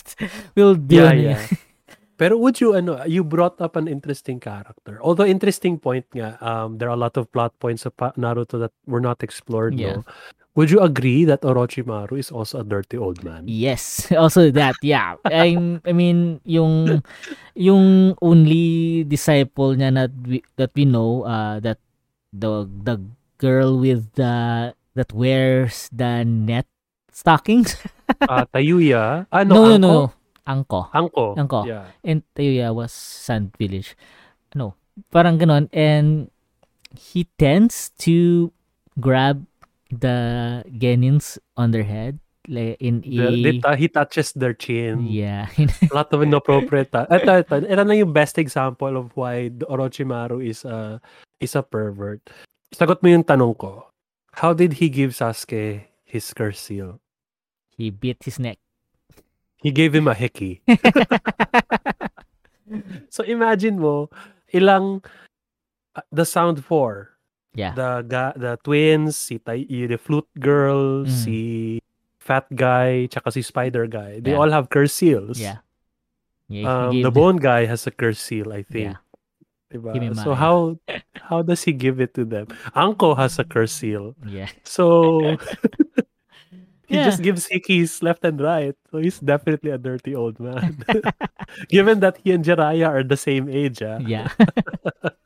we'll 0.55 0.75
do 0.75 0.95
yeah, 0.95 1.13
yeah. 1.13 1.47
Pero 2.21 2.37
would 2.37 2.61
you, 2.61 2.77
ano, 2.77 3.01
you 3.09 3.23
brought 3.25 3.57
up 3.57 3.75
an 3.75 3.87
interesting 3.89 4.37
character. 4.39 5.01
Although 5.01 5.25
interesting 5.25 5.81
point 5.81 6.05
nga, 6.13 6.37
um, 6.37 6.77
there 6.77 6.85
are 6.85 6.93
a 6.93 7.01
lot 7.01 7.17
of 7.17 7.25
plot 7.33 7.57
points 7.57 7.81
of 7.89 7.97
Naruto 7.97 8.61
that 8.61 8.69
were 8.85 9.01
not 9.01 9.23
explored, 9.25 9.73
Yeah. 9.73 10.05
no? 10.05 10.05
Would 10.55 10.67
you 10.69 10.83
agree 10.83 11.23
that 11.25 11.41
Orochimaru 11.47 12.19
is 12.19 12.31
also 12.31 12.59
a 12.59 12.63
dirty 12.67 12.97
old 12.97 13.23
man? 13.23 13.47
Yes, 13.47 14.11
also 14.17 14.51
that, 14.51 14.75
yeah. 14.83 15.15
I, 15.23 15.55
I 15.85 15.93
mean, 15.95 16.41
yung 16.43 17.03
yung 17.55 18.15
only 18.21 19.03
disciple 19.07 19.75
niya 19.79 19.95
that 19.95 20.11
we, 20.27 20.43
that 20.59 20.71
we 20.75 20.83
know, 20.83 21.23
uh, 21.23 21.63
that 21.63 21.79
the 22.35 22.67
the 22.83 22.99
girl 23.39 23.79
with 23.79 24.11
the 24.19 24.75
that 24.95 25.09
wears 25.15 25.87
the 25.91 26.23
net 26.27 26.67
stockings. 27.11 27.75
Ah, 28.27 28.43
Tayuya. 28.43 29.25
Ah, 29.31 29.47
no, 29.47 29.55
no, 29.55 29.63
no, 29.63 29.71
Anko? 29.71 29.79
no, 29.79 30.11
Angko. 30.43 30.81
Anko. 30.91 31.25
Anko. 31.39 31.59
Yeah. 31.63 31.85
And 32.03 32.27
Tayuya 32.35 32.75
was 32.75 32.91
Sand 32.91 33.55
Village. 33.55 33.95
No, 34.53 34.75
parang 35.15 35.39
ganon. 35.39 35.71
And 35.71 36.27
he 36.91 37.31
tends 37.39 37.95
to 38.03 38.51
grab 38.99 39.47
the 39.91 40.63
Genins 40.71 41.37
on 41.57 41.71
their 41.71 41.83
head, 41.83 42.19
like 42.47 42.77
in 42.79 43.01
The, 43.05 43.27
a 43.27 43.31
they 43.43 43.53
ta- 43.59 43.75
he 43.75 43.87
touches 43.87 44.31
their 44.33 44.53
chin. 44.53 45.05
yeah. 45.07 45.47
A 45.59 45.93
lot 45.93 46.11
of 46.13 46.23
inappropriate. 46.23 46.91
ta- 46.91 47.07
Ito, 47.11 47.43
ito. 47.45 47.55
Ito 47.67 47.83
na 47.83 47.93
yung 47.93 48.13
best 48.13 48.37
example 48.39 48.95
of 48.97 49.11
why 49.15 49.51
Orochimaru 49.69 50.39
is 50.43 50.63
a, 50.65 50.99
is 51.39 51.55
a 51.55 51.61
pervert. 51.63 52.21
Sagot 52.73 53.03
mo 53.03 53.09
yung 53.11 53.23
tanong 53.27 53.57
ko. 53.59 53.87
How 54.39 54.53
did 54.55 54.79
he 54.79 54.87
give 54.87 55.11
Sasuke 55.11 55.83
his 56.07 56.31
curse 56.33 56.59
seal? 56.59 56.99
he 57.71 57.89
beat 57.89 58.21
his 58.23 58.37
neck. 58.37 58.59
He 59.57 59.71
gave 59.71 59.93
him 59.95 60.07
a 60.07 60.13
hickey. 60.13 60.61
So 63.11 63.23
imagine 63.27 63.79
mo, 63.79 64.07
ilang 64.53 65.03
uh, 65.95 66.01
the 66.11 66.23
sound 66.23 66.63
four, 66.63 67.10
yeah. 67.53 67.73
the 67.75 68.01
ga, 68.07 68.33
the 68.35 68.57
twins, 68.63 69.17
si 69.17 69.39
Tai, 69.39 69.65
the 69.67 69.97
flute 69.97 70.27
girl, 70.39 71.03
Mm. 71.05 71.09
si 71.11 71.37
fat 72.21 72.45
guy, 72.53 73.07
tsaka 73.07 73.31
si 73.31 73.41
spider 73.41 73.87
guy. 73.87 74.19
They 74.21 74.31
Yeah. 74.31 74.39
all 74.39 74.51
have 74.53 74.69
curse 74.69 74.93
seals. 74.93 75.39
yeah. 75.39 75.65
Yeah, 76.51 76.67
Um, 76.91 77.01
the 77.01 77.11
bone 77.11 77.39
guy 77.39 77.63
has 77.65 77.87
a 77.87 77.91
curse 77.95 78.19
seal, 78.19 78.51
I 78.51 78.61
think. 78.67 78.91
Yeah. 78.93 78.99
Diba? 79.71 79.95
So 80.19 80.35
how 80.35 80.75
how 81.31 81.39
does 81.41 81.63
he 81.63 81.71
give 81.71 82.03
it 82.03 82.11
to 82.19 82.27
them? 82.27 82.51
Anko 82.75 83.15
has 83.15 83.39
a 83.39 83.47
curse 83.47 83.71
seal. 83.71 84.19
Yeah. 84.27 84.51
So 84.67 85.15
he 86.91 86.99
Yeah. 86.99 87.07
just 87.07 87.23
gives 87.23 87.47
hickeys 87.47 88.03
left 88.03 88.27
and 88.27 88.35
right. 88.43 88.75
So 88.91 88.99
he's 88.99 89.23
definitely 89.23 89.71
a 89.71 89.79
dirty 89.79 90.11
old 90.11 90.43
man. 90.43 90.83
Given 91.71 92.03
that 92.03 92.19
he 92.19 92.35
and 92.35 92.43
Jiraiya 92.43 92.83
are 92.91 93.03
the 93.07 93.15
same 93.15 93.47
age, 93.47 93.79
ah. 93.79 94.03
Yeah. 94.03 94.27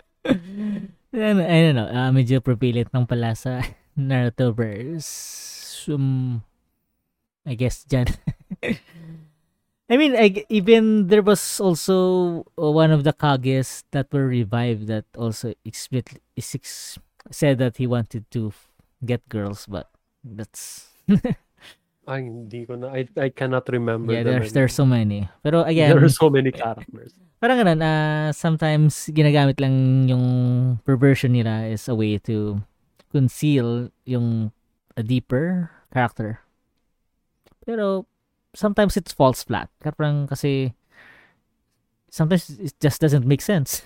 Then, 1.25 1.41
I 1.41 1.57
don't 1.65 1.73
know, 1.81 1.89
uh, 1.89 2.13
medyo 2.13 2.37
prepilit 2.37 2.93
ng 2.93 3.09
pala 3.09 3.33
sa 3.33 3.57
Naruto 3.97 4.53
verse. 4.53 5.09
Um, 5.89 6.45
I 7.41 7.57
guess 7.57 7.81
dyan. 7.81 8.13
I 9.89 9.97
mean, 9.97 10.13
I, 10.13 10.45
even 10.53 11.09
there 11.09 11.25
was 11.25 11.41
also 11.57 12.45
uh, 12.61 12.69
one 12.69 12.93
of 12.93 13.01
the 13.01 13.13
Kages 13.13 13.89
that 13.89 14.13
were 14.13 14.29
revived 14.29 14.85
that 14.85 15.09
also 15.17 15.57
explicitly 15.65 16.21
said 17.33 17.57
that 17.57 17.81
he 17.81 17.89
wanted 17.89 18.29
to 18.37 18.53
get 19.01 19.25
girls, 19.25 19.65
but 19.65 19.89
that's 20.21 20.93
Ay, 22.05 22.29
hindi 22.29 22.65
ko 22.69 22.77
na. 22.77 22.93
I, 22.93 23.09
I 23.17 23.29
cannot 23.33 23.65
remember. 23.69 24.13
yeah. 24.13 24.21
There's 24.21 24.53
there's 24.53 24.73
so 24.77 24.85
many. 24.85 25.25
Pero 25.41 25.65
again, 25.65 25.89
there 25.89 26.05
are 26.05 26.09
so 26.09 26.29
many 26.29 26.53
characters. 26.53 27.17
parang 27.41 27.61
ganun, 27.61 27.81
ah, 27.81 28.29
sometimes 28.33 29.09
ginagamit 29.13 29.57
lang 29.61 30.07
yung 30.09 30.25
perversion 30.85 31.33
nila 31.33 31.69
as 31.69 31.89
a 31.89 31.95
way 31.97 32.17
to 32.17 32.61
conceal 33.11 33.89
yung 34.05 34.53
a 34.97 35.03
deeper 35.03 35.69
character. 35.93 36.41
Pero 37.65 38.05
sometimes 38.53 38.97
it's 38.97 39.13
false 39.13 39.43
flat. 39.43 39.69
Parang 39.81 40.27
kasi 40.27 40.73
sometimes 42.09 42.49
it 42.57 42.73
just 42.79 43.01
doesn't 43.01 43.25
make 43.25 43.41
sense. 43.41 43.83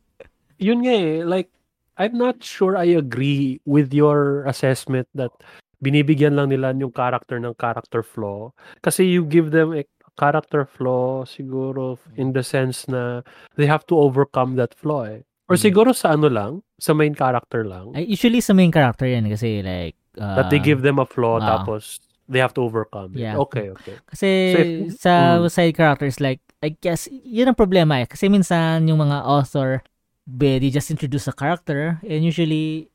Yun 0.58 0.84
nga 0.84 0.92
eh, 0.92 1.24
like, 1.24 1.48
I'm 1.96 2.16
not 2.16 2.44
sure 2.44 2.76
I 2.76 2.92
agree 2.96 3.60
with 3.64 3.92
your 3.92 4.44
assessment 4.44 5.08
that 5.14 5.32
binibigyan 5.80 6.36
lang 6.36 6.52
nila 6.52 6.76
yung 6.76 6.92
character 6.92 7.40
ng 7.40 7.56
character 7.56 8.04
flaw. 8.04 8.52
Kasi 8.84 9.08
you 9.08 9.24
give 9.24 9.50
them 9.50 9.72
a 9.72 9.84
character 10.20 10.68
flaw 10.68 11.24
siguro 11.24 11.96
in 12.20 12.36
the 12.36 12.44
sense 12.44 12.84
na 12.84 13.24
they 13.56 13.64
have 13.64 13.84
to 13.88 13.96
overcome 13.96 14.60
that 14.60 14.76
flaw 14.76 15.08
eh. 15.08 15.24
Or 15.48 15.56
Mm. 15.56 15.64
siguro 15.66 15.90
sa 15.96 16.14
ano 16.14 16.28
lang, 16.28 16.52
sa 16.78 16.92
main 16.92 17.16
character 17.16 17.64
lang. 17.64 17.96
Ay, 17.96 18.06
usually 18.06 18.38
sa 18.44 18.52
main 18.52 18.70
character 18.70 19.08
yan 19.08 19.26
kasi 19.32 19.64
like 19.64 19.96
that 20.14 20.52
they 20.52 20.60
give 20.60 20.84
them 20.84 21.00
a 21.00 21.08
flaw 21.08 21.40
ah. 21.40 21.64
tapos 21.64 21.98
they 22.30 22.38
have 22.38 22.54
to 22.54 22.62
overcome 22.62 23.16
it. 23.18 23.26
Yeah. 23.26 23.40
Okay, 23.42 23.74
okay. 23.74 23.96
Kasi 24.06 24.28
So 24.54 24.58
if- 24.62 25.00
sa 25.02 25.12
mm. 25.42 25.50
side 25.50 25.74
characters, 25.74 26.20
like, 26.22 26.38
I 26.62 26.76
guess, 26.78 27.08
yun 27.10 27.50
ang 27.50 27.58
problema 27.58 27.98
eh. 27.98 28.06
Kasi 28.06 28.28
minsan 28.30 28.86
yung 28.86 29.00
mga 29.02 29.24
author, 29.26 29.82
they 30.28 30.60
just 30.70 30.92
introduce 30.94 31.26
a 31.26 31.34
character 31.34 31.98
and 32.06 32.22
usually 32.22 32.86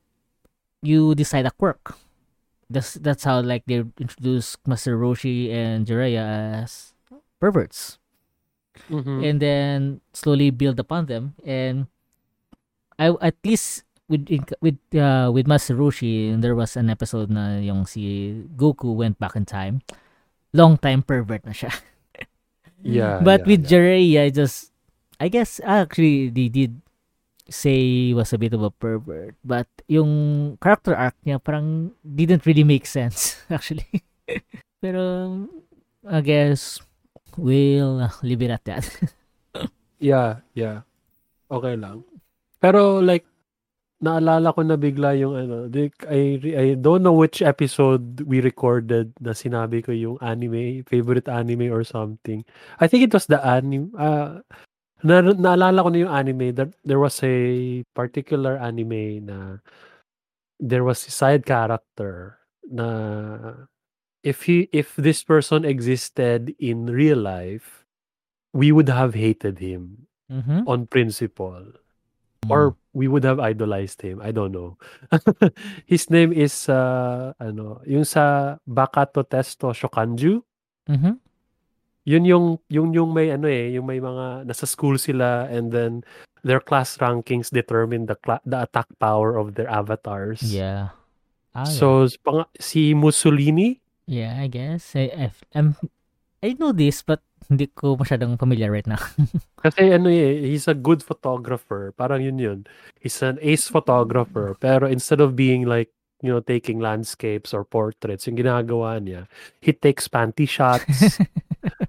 you 0.79 1.11
decide 1.17 1.43
a 1.43 1.51
quirk. 1.51 1.97
That's 2.69 2.97
that's 2.97 3.23
how 3.23 3.41
like 3.41 3.63
they 3.69 3.85
introduce 4.01 4.57
Master 4.65 4.97
Roshi 4.97 5.53
and 5.53 5.85
Jiraiya 5.85 6.63
as 6.65 6.93
perverts. 7.39 7.99
Mhm. 8.89 9.21
And 9.23 9.37
then 9.39 10.01
slowly 10.11 10.49
build 10.49 10.79
upon 10.79 11.05
them. 11.05 11.37
And 11.45 11.87
I 12.97 13.13
at 13.21 13.37
least 13.45 13.85
with 14.09 14.27
with 14.61 14.77
uh, 14.97 15.31
with 15.33 15.47
Master 15.47 15.75
Roshi, 15.75 16.33
there 16.41 16.55
was 16.55 16.75
an 16.75 16.89
episode 16.89 17.29
na 17.29 17.57
yung 17.61 17.85
si 17.85 18.33
Goku 18.57 18.93
went 18.95 19.17
back 19.19 19.35
in 19.35 19.45
time. 19.45 19.81
Long 20.53 20.77
time 20.77 21.03
pervert 21.03 21.45
na 21.45 21.53
siya. 21.53 21.71
yeah. 22.83 23.19
But 23.21 23.43
yeah, 23.43 23.47
with 23.47 23.61
yeah. 23.65 23.69
Jiraiya, 23.69 24.23
just 24.33 24.71
I 25.19 25.27
guess 25.29 25.59
actually 25.63 26.29
they 26.29 26.49
did 26.49 26.81
say 27.49 28.13
was 28.13 28.33
a 28.33 28.37
bit 28.37 28.53
of 28.53 28.63
a 28.63 28.71
pervert. 28.71 29.35
But 29.43 29.67
yung 29.87 30.57
character 30.61 30.95
arc 30.95 31.15
niya 31.25 31.41
parang 31.41 31.91
didn't 32.01 32.45
really 32.45 32.63
make 32.65 32.85
sense 32.85 33.37
actually. 33.49 34.05
Pero 34.81 35.45
I 36.05 36.21
guess 36.21 36.81
we'll 37.37 38.09
leave 38.21 38.41
it 38.41 38.53
at 38.53 38.65
that. 38.65 38.85
Yeah, 39.99 40.43
yeah. 40.53 40.83
Okay 41.49 41.79
lang. 41.79 42.03
Pero 42.59 42.99
like 42.99 43.25
naalala 44.03 44.53
ko 44.53 44.61
na 44.61 44.75
bigla 44.75 45.15
yung 45.17 45.33
ano, 45.33 45.71
I 46.05 46.37
I 46.37 46.65
don't 46.75 47.01
know 47.01 47.15
which 47.15 47.41
episode 47.41 48.21
we 48.27 48.43
recorded 48.43 49.15
na 49.23 49.31
sinabi 49.31 49.81
ko 49.81 49.95
yung 49.95 50.19
anime, 50.19 50.83
favorite 50.85 51.31
anime 51.31 51.71
or 51.71 51.81
something. 51.87 52.43
I 52.77 52.85
think 52.85 53.07
it 53.07 53.13
was 53.15 53.25
the 53.25 53.39
anime 53.39 53.95
uh, 53.95 54.43
na, 55.05 55.21
naalala 55.21 55.85
ko 55.85 55.89
na 55.93 56.01
yung 56.01 56.13
anime. 56.13 56.51
That 56.57 56.73
there 56.83 56.99
was 56.99 57.21
a 57.21 57.85
particular 57.93 58.57
anime 58.57 59.25
na 59.25 59.37
there 60.59 60.83
was 60.83 61.05
a 61.05 61.13
side 61.13 61.45
character 61.45 62.41
na 62.65 63.69
if 64.25 64.49
he 64.49 64.67
if 64.73 64.97
this 64.97 65.21
person 65.21 65.63
existed 65.63 66.55
in 66.57 66.89
real 66.89 67.21
life 67.21 67.85
we 68.55 68.71
would 68.71 68.87
have 68.87 69.13
hated 69.13 69.59
him 69.59 70.07
mm-hmm. 70.31 70.63
on 70.65 70.87
principle. 70.87 71.75
Or 72.47 72.77
we 72.93 73.09
would 73.09 73.25
have 73.25 73.41
idolized 73.41 74.05
him. 74.05 74.21
I 74.21 74.29
don't 74.29 74.53
know. 74.53 74.77
His 75.89 76.13
name 76.13 76.31
is 76.31 76.69
uh, 76.69 77.33
ano 77.41 77.81
yung 77.89 78.05
sa 78.05 78.55
Bakato 78.69 79.25
Testo 79.25 79.73
Shokanju? 79.73 80.45
Mm-hmm. 80.85 81.13
Yun 82.05 82.23
yung 82.23 82.45
yung 82.69 82.93
yung 82.93 83.11
may 83.11 83.33
ano 83.33 83.49
eh 83.49 83.73
yung 83.73 83.85
may 83.85 83.97
mga 83.97 84.45
nasa 84.45 84.63
school 84.63 84.95
sila 84.95 85.49
and 85.49 85.73
then 85.73 86.05
their 86.45 86.61
class 86.61 87.01
rankings 87.01 87.49
determine 87.49 88.05
the 88.05 88.13
cla- 88.21 88.45
the 88.45 88.61
attack 88.61 88.85
power 89.01 89.35
of 89.35 89.57
their 89.57 89.65
avatars 89.67 90.45
Yeah. 90.45 90.93
Ah, 91.51 91.65
yeah. 91.65 91.73
so 91.75 92.05
pang- 92.21 92.51
si 92.61 92.93
Mussolini 92.93 93.81
Yeah, 94.05 94.37
I 94.37 94.45
guess. 94.45 94.93
I, 94.93 95.09
I've, 95.17 95.41
I'm, 95.57 95.73
I 96.45 96.53
know 96.61 96.69
this, 96.71 97.01
but 97.01 97.25
hindi 97.49 97.65
ko 97.73 97.97
masyadong 97.97 98.37
familiar 98.37 98.69
right 98.69 98.85
now. 98.85 99.01
Kasi 99.65 99.89
ano 99.97 100.13
eh, 100.13 100.45
he's 100.45 100.69
a 100.69 100.77
good 100.77 101.01
photographer. 101.01 101.89
Parang 101.97 102.21
yun 102.21 102.37
yun. 102.37 102.59
He's 103.01 103.17
an 103.25 103.41
ace 103.41 103.65
photographer. 103.65 104.53
Pero 104.61 104.85
instead 104.85 105.21
of 105.21 105.33
being 105.33 105.65
like, 105.65 105.89
you 106.21 106.29
know, 106.29 106.37
taking 106.41 106.77
landscapes 106.77 107.49
or 107.49 107.65
portraits, 107.65 108.29
yung 108.29 108.37
ginagawa 108.37 109.01
niya, 109.01 109.25
he 109.57 109.73
takes 109.73 110.05
panty 110.05 110.45
shots, 110.45 111.17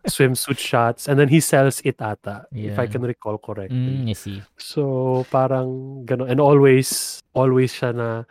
swimsuit 0.06 0.58
shots, 0.58 1.08
and 1.08 1.18
then 1.18 1.28
he 1.28 1.40
sells 1.40 1.82
it 1.84 2.00
ata, 2.00 2.46
if 2.54 2.78
I 2.78 2.86
Yeah. 2.86 2.90
can 2.90 3.02
recall 3.02 3.38
correctly. 3.38 4.06
Mm, 4.06 4.10
I 4.10 4.14
see. 4.14 4.42
So, 4.56 5.26
parang 5.30 6.02
gano'n. 6.06 6.30
And 6.30 6.40
always, 6.40 7.20
always 7.34 7.74
siya 7.74 7.94
na, 7.94 8.24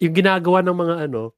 yung 0.00 0.14
ginagawa 0.16 0.64
ng 0.64 0.76
mga 0.76 0.94
ano, 1.08 1.34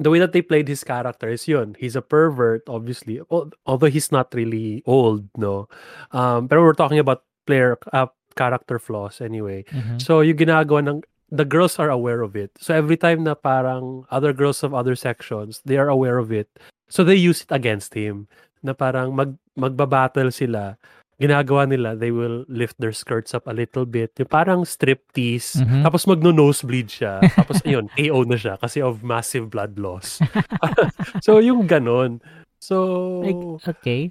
the 0.00 0.08
way 0.10 0.18
that 0.18 0.32
they 0.32 0.40
played 0.42 0.66
his 0.66 0.82
character 0.82 1.28
is 1.28 1.44
yun. 1.46 1.76
He's 1.78 1.94
a 1.94 2.02
pervert, 2.02 2.64
obviously. 2.68 3.20
al- 3.30 3.52
Although 3.68 3.92
he's 3.92 4.08
not 4.10 4.32
really 4.32 4.82
old, 4.88 5.28
no? 5.36 5.68
Um, 6.10 6.48
pero 6.48 6.64
we're 6.64 6.78
talking 6.78 6.98
about 6.98 7.22
player, 7.46 7.76
uh, 7.92 8.08
character 8.36 8.78
flaws 8.80 9.20
anyway. 9.20 9.64
Mhm. 9.68 10.00
So, 10.00 10.20
yung 10.24 10.38
ginagawa 10.40 10.80
ng, 10.88 11.04
the 11.30 11.44
girls 11.44 11.78
are 11.78 11.90
aware 11.92 12.22
of 12.24 12.34
it. 12.34 12.50
So, 12.58 12.72
every 12.74 12.96
time 12.96 13.22
na 13.22 13.34
parang 13.36 14.02
other 14.10 14.32
girls 14.32 14.64
of 14.64 14.72
other 14.72 14.96
sections, 14.96 15.60
they 15.68 15.76
are 15.78 15.86
aware 15.92 16.16
of 16.18 16.32
it. 16.32 16.48
So, 16.88 17.04
they 17.04 17.14
use 17.14 17.42
it 17.46 17.52
against 17.54 17.94
him. 17.94 18.26
Na 18.60 18.72
parang 18.76 19.12
mag, 19.12 19.32
magbabattle 19.56 20.32
sila. 20.32 20.76
Ginagawa 21.20 21.68
nila, 21.68 21.92
they 21.96 22.08
will 22.08 22.48
lift 22.48 22.80
their 22.80 22.96
skirts 22.96 23.36
up 23.36 23.44
a 23.44 23.52
little 23.52 23.84
bit. 23.84 24.16
Yung 24.16 24.28
parang 24.32 24.64
striptease. 24.64 25.60
Mhm. 25.60 25.84
Tapos 25.84 26.08
magno-nosebleed 26.08 26.88
siya. 26.88 27.20
Tapos, 27.36 27.60
ayun, 27.60 27.92
KO 27.92 28.24
na 28.24 28.40
siya 28.40 28.56
kasi 28.56 28.80
of 28.80 29.04
massive 29.04 29.52
blood 29.52 29.76
loss. 29.76 30.20
so, 31.24 31.36
yung 31.40 31.68
ganon. 31.68 32.24
So, 32.56 32.76
Like, 33.20 33.44
okay. 33.76 34.02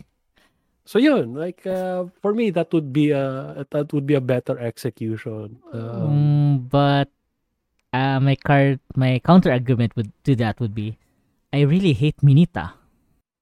so 0.89 0.97
yun, 0.97 1.37
like 1.37 1.61
uh, 1.69 2.09
for 2.17 2.33
me 2.33 2.49
that 2.49 2.73
would 2.73 2.89
be 2.89 3.13
a 3.13 3.61
that 3.69 3.93
would 3.93 4.09
be 4.09 4.17
a 4.17 4.23
better 4.25 4.57
execution. 4.57 5.61
Um, 5.69 6.09
Mm, 6.09 6.53
but 6.65 7.13
uh, 7.93 8.17
my 8.17 8.33
card, 8.33 8.81
my 8.97 9.21
counter 9.21 9.53
argument 9.53 9.93
would 9.93 10.09
to 10.25 10.33
that 10.41 10.57
would 10.57 10.73
be, 10.73 10.97
I 11.53 11.61
really 11.61 11.93
hate 11.93 12.17
Minita 12.25 12.78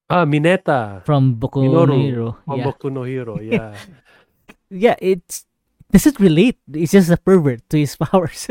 ah, 0.10 0.26
Mineta. 0.26 1.04
from 1.06 1.36
Boku 1.36 1.64
Minoru. 1.64 1.88
no 1.88 1.98
Hero. 2.00 2.28
From 2.46 2.58
Yeah, 2.60 2.66
Boku 2.66 2.88
no 2.92 3.04
Hero, 3.04 3.40
yeah. 3.40 3.76
yeah. 4.70 4.96
It's 5.00 5.46
does 5.92 6.06
it 6.06 6.20
relate? 6.20 6.60
It's 6.74 6.92
just 6.92 7.10
a 7.10 7.18
pervert 7.18 7.64
to 7.72 7.78
his 7.80 7.96
powers. 8.02 8.48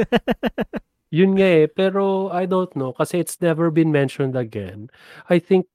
Yun 1.14 1.38
nga 1.38 1.47
eh, 1.47 1.66
pero 1.71 2.29
I 2.35 2.45
don't 2.47 2.75
know 2.75 2.92
kasi 2.92 3.21
it's 3.23 3.38
never 3.40 3.71
been 3.71 3.92
mentioned 3.95 4.35
again. 4.37 4.90
I 5.31 5.38
think 5.38 5.66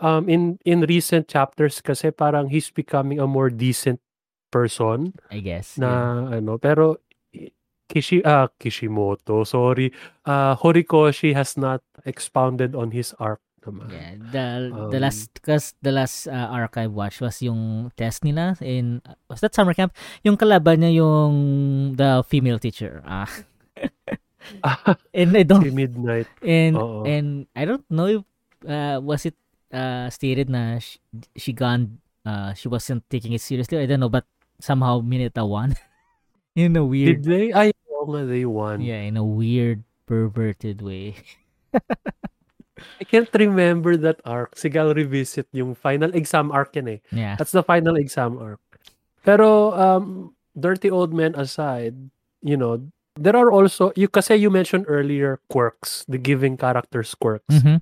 um 0.00 0.26
in 0.30 0.56
in 0.64 0.88
recent 0.88 1.28
chapters 1.28 1.84
kasi 1.84 2.10
parang 2.10 2.48
he's 2.48 2.70
becoming 2.72 3.20
a 3.20 3.28
more 3.28 3.50
decent 3.52 4.00
person 4.50 5.12
I 5.30 5.44
guess. 5.44 5.76
na 5.76 6.24
ano 6.32 6.56
pero 6.56 6.96
Kishi 7.90 8.22
ah 8.24 8.46
Kishimoto, 8.62 9.42
sorry. 9.44 9.90
Uh 10.24 10.54
Horikoshi 10.56 11.34
has 11.34 11.58
not 11.58 11.82
expounded 12.06 12.72
on 12.78 12.94
his 12.94 13.12
arc 13.18 13.42
naman. 13.68 13.92
Yeah, 13.92 14.10
the 14.32 14.46
the 14.88 14.98
Um, 14.98 15.04
last 15.04 15.28
because 15.36 15.76
the 15.84 15.92
last 15.92 16.24
uh, 16.24 16.48
archive 16.48 16.92
watch 16.96 17.20
was 17.20 17.36
yung 17.44 17.92
test 18.00 18.24
nila 18.24 18.56
in 18.64 19.04
was 19.28 19.44
that 19.44 19.52
summer 19.52 19.76
camp? 19.76 19.92
Yung 20.24 20.40
kalaban 20.40 20.80
niya 20.80 21.04
yung 21.04 21.34
the 22.00 22.24
female 22.24 22.56
teacher. 22.56 23.04
Ah. 23.04 23.28
and 25.12 25.36
I 25.36 25.44
don't 25.44 25.62
si 25.62 25.70
Midnight. 25.70 26.26
and 26.40 26.74
Oo. 26.76 27.04
and 27.04 27.44
I 27.52 27.68
don't 27.68 27.84
know 27.92 28.08
if 28.08 28.22
uh, 28.64 28.96
was 29.00 29.28
it 29.28 29.36
uh, 29.72 30.08
stated 30.08 30.48
na 30.48 30.80
she, 30.80 30.96
she 31.36 31.52
gone 31.52 32.00
uh, 32.24 32.56
she 32.56 32.66
wasn't 32.68 33.04
taking 33.12 33.36
it 33.36 33.44
seriously. 33.44 33.76
I 33.78 33.84
don't 33.86 34.00
know 34.00 34.08
but 34.12 34.24
somehow 34.60 35.00
Mineta 35.04 35.44
won 35.44 35.76
in 36.56 36.76
a 36.76 36.80
Did 36.80 36.88
weird 36.88 37.20
they? 37.24 37.52
Ay, 37.52 37.72
oo 37.92 38.08
nga, 38.08 38.24
they 38.24 38.44
won. 38.48 38.80
yeah, 38.80 39.04
in 39.04 39.16
a 39.20 39.24
weird 39.24 39.84
perverted 40.08 40.80
way. 40.82 41.14
I 43.00 43.04
can't 43.04 43.28
remember 43.34 43.96
that 43.96 44.20
arc. 44.24 44.54
Sige, 44.56 44.76
I'll 44.76 44.94
revisit 44.94 45.46
yung 45.52 45.74
final 45.74 46.10
exam 46.14 46.50
arc 46.52 46.76
yan 46.76 46.88
eh. 46.88 47.00
Yeah. 47.12 47.36
That's 47.36 47.52
the 47.52 47.62
final 47.64 47.96
exam 47.96 48.38
arc. 48.38 48.60
Pero, 49.24 49.72
um, 49.76 50.34
Dirty 50.56 50.90
Old 50.90 51.12
Men 51.12 51.34
aside, 51.36 51.94
you 52.42 52.56
know, 52.56 52.80
there 53.16 53.36
are 53.36 53.52
also, 53.52 53.92
you 53.96 54.08
kasi 54.08 54.34
you 54.36 54.50
mentioned 54.50 54.84
earlier 54.88 55.40
quirks, 55.48 56.04
the 56.08 56.18
giving 56.18 56.56
characters 56.56 57.14
quirks. 57.14 57.62
Mhm. 57.62 57.80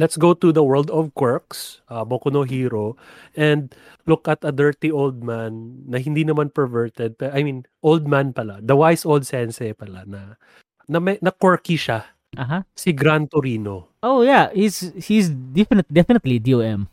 Let's 0.00 0.16
go 0.16 0.32
to 0.32 0.48
the 0.48 0.64
world 0.64 0.88
of 0.88 1.12
quirks, 1.12 1.84
uh, 1.92 2.08
Boku 2.08 2.32
no 2.32 2.40
Hero, 2.48 2.96
and 3.36 3.68
look 4.08 4.24
at 4.24 4.40
a 4.40 4.48
dirty 4.48 4.88
old 4.88 5.20
man 5.20 5.84
na 5.84 6.00
hindi 6.00 6.24
naman 6.24 6.48
perverted. 6.54 7.20
pe- 7.20 7.28
I 7.28 7.44
mean, 7.44 7.68
old 7.84 8.08
man 8.08 8.32
pala. 8.32 8.64
The 8.64 8.76
wise 8.80 9.04
old 9.04 9.28
sensei 9.28 9.76
pala 9.76 10.08
na 10.08 10.40
na, 10.88 10.98
may, 11.04 11.20
na 11.20 11.32
quirky 11.32 11.76
siya. 11.76 12.04
Uh-huh. 12.36 12.64
Si 12.74 12.96
Gran 12.96 13.28
Torino. 13.28 13.93
Oh 14.04 14.20
yeah, 14.20 14.52
he's 14.52 14.92
he's 15.00 15.32
definite 15.32 15.88
definitely 15.88 16.36
DOM. 16.36 16.92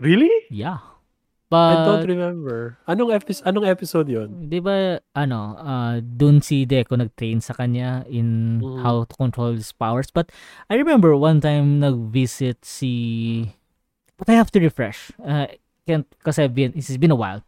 Really? 0.00 0.32
Yeah. 0.48 0.80
But 1.52 1.76
I 1.76 1.84
don't 1.84 2.08
remember. 2.08 2.80
Anong 2.88 3.12
episode 3.12 3.44
anong 3.44 3.68
episode 3.68 4.08
'yon? 4.08 4.48
'di 4.48 4.64
ba 4.64 5.04
ano, 5.12 5.60
uh, 5.60 6.00
dun 6.00 6.40
si 6.40 6.64
Deco 6.64 6.96
nag-train 6.96 7.44
sa 7.44 7.52
kanya 7.52 8.08
in 8.08 8.56
Mm. 8.64 8.80
how 8.80 9.04
to 9.04 9.12
control 9.12 9.52
his 9.52 9.68
powers. 9.76 10.08
But 10.08 10.32
I 10.72 10.80
remember 10.80 11.12
one 11.12 11.44
time 11.44 11.84
nag-visit 11.84 12.64
si 12.64 13.52
But 14.16 14.32
I 14.32 14.40
have 14.40 14.48
to 14.56 14.60
refresh. 14.64 15.12
Uh, 15.20 15.52
can't 15.84 16.08
kasi 16.24 16.48
I've 16.48 16.56
been 16.56 16.72
it's 16.72 16.96
been 16.96 17.12
a 17.12 17.18
while. 17.20 17.44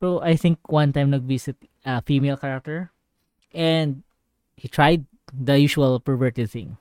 So 0.00 0.24
I 0.24 0.40
think 0.40 0.64
one 0.72 0.96
time 0.96 1.12
nag-visit 1.12 1.60
a 1.84 2.00
female 2.00 2.40
character 2.40 2.96
and 3.52 4.00
he 4.56 4.72
tried 4.72 5.04
the 5.28 5.60
usual 5.60 6.00
perverted 6.00 6.48
thing. 6.48 6.80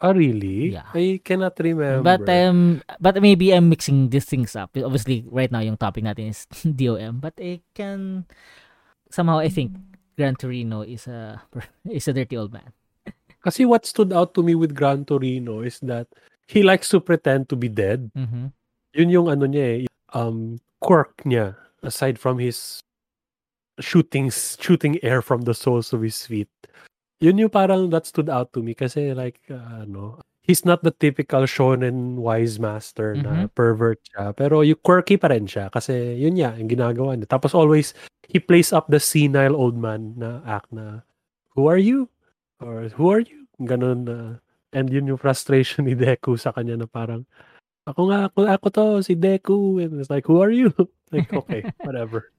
Ah, 0.00 0.16
really? 0.16 0.72
Yeah. 0.72 0.88
I 0.96 1.20
cannot 1.20 1.60
remember. 1.60 2.00
But 2.00 2.24
um 2.32 2.80
but 3.00 3.20
maybe 3.20 3.52
I'm 3.52 3.68
mixing 3.68 4.08
these 4.08 4.24
things 4.24 4.56
up. 4.56 4.72
Obviously 4.72 5.28
right 5.28 5.52
now 5.52 5.60
yung 5.60 5.76
topic 5.76 6.04
natin 6.04 6.32
is 6.32 6.48
DOM, 6.64 7.20
but 7.20 7.36
I 7.36 7.60
can 7.76 8.24
somehow 9.12 9.38
I 9.38 9.52
think 9.52 9.76
Gran 10.16 10.40
Torino 10.40 10.80
is 10.80 11.04
a 11.04 11.44
is 11.84 12.08
a 12.08 12.16
dirty 12.16 12.40
old 12.40 12.52
man. 12.56 12.72
Kasi 13.44 13.68
what 13.68 13.84
stood 13.84 14.12
out 14.12 14.32
to 14.36 14.42
me 14.42 14.56
with 14.56 14.72
Gran 14.72 15.04
Torino 15.04 15.60
is 15.60 15.76
that 15.84 16.08
he 16.48 16.64
likes 16.64 16.88
to 16.96 17.00
pretend 17.00 17.52
to 17.52 17.56
be 17.56 17.68
dead. 17.68 18.08
Mhm. 18.16 18.56
Yun 18.96 19.08
yung 19.12 19.28
ano 19.28 19.44
niya 19.46 19.84
eh, 19.84 19.92
um, 20.16 20.58
quirk 20.80 21.22
niya. 21.28 21.54
Aside 21.84 22.18
from 22.20 22.40
his 22.40 22.80
shooting, 23.80 24.28
shooting 24.32 25.00
air 25.00 25.22
from 25.22 25.48
the 25.48 25.54
soles 25.54 25.92
of 25.92 26.02
his 26.02 26.26
feet. 26.26 26.50
Yun 27.20 27.36
yung 27.38 27.52
parang 27.52 27.92
that 27.92 28.08
stood 28.08 28.28
out 28.28 28.52
to 28.52 28.64
me 28.64 28.72
kasi 28.72 29.12
like, 29.12 29.40
uh, 29.52 29.84
ano, 29.84 30.18
he's 30.40 30.64
not 30.64 30.80
the 30.82 30.90
typical 30.90 31.44
shonen 31.44 32.16
wise 32.16 32.56
master 32.56 33.12
na 33.14 33.44
Mhm. 33.46 33.52
pervert 33.52 34.00
siya. 34.08 34.32
Pero 34.32 34.64
yung 34.64 34.80
quirky 34.80 35.20
pa 35.20 35.28
rin 35.28 35.44
siya 35.44 35.68
kasi 35.68 36.16
yun 36.16 36.34
niya, 36.34 36.56
yung 36.56 36.72
ginagawa 36.72 37.12
niya. 37.14 37.28
Tapos 37.28 37.52
always, 37.52 37.92
he 38.24 38.40
plays 38.40 38.72
up 38.72 38.88
the 38.88 38.98
senile 38.98 39.52
old 39.52 39.76
man 39.76 40.16
na 40.16 40.40
act 40.48 40.72
na, 40.72 41.04
who 41.52 41.68
are 41.68 41.78
you? 41.80 42.08
Or 42.64 42.88
who 42.96 43.12
are 43.12 43.20
you? 43.22 43.44
Ganun 43.60 44.08
na. 44.08 44.18
and 44.70 44.86
yun 44.86 45.02
yung 45.10 45.18
frustration 45.18 45.82
ni 45.90 45.98
Deku 45.98 46.38
sa 46.38 46.54
kanya 46.54 46.78
na 46.78 46.86
parang, 46.86 47.26
ako 47.90 48.06
nga, 48.06 48.30
ako, 48.30 48.38
ako 48.46 48.66
to, 48.70 48.84
si 49.02 49.18
Deku. 49.18 49.82
And 49.82 49.98
it's 49.98 50.06
like, 50.14 50.30
who 50.30 50.38
are 50.38 50.54
you? 50.54 50.70
like, 51.10 51.26
okay, 51.34 51.66
whatever. 51.82 52.30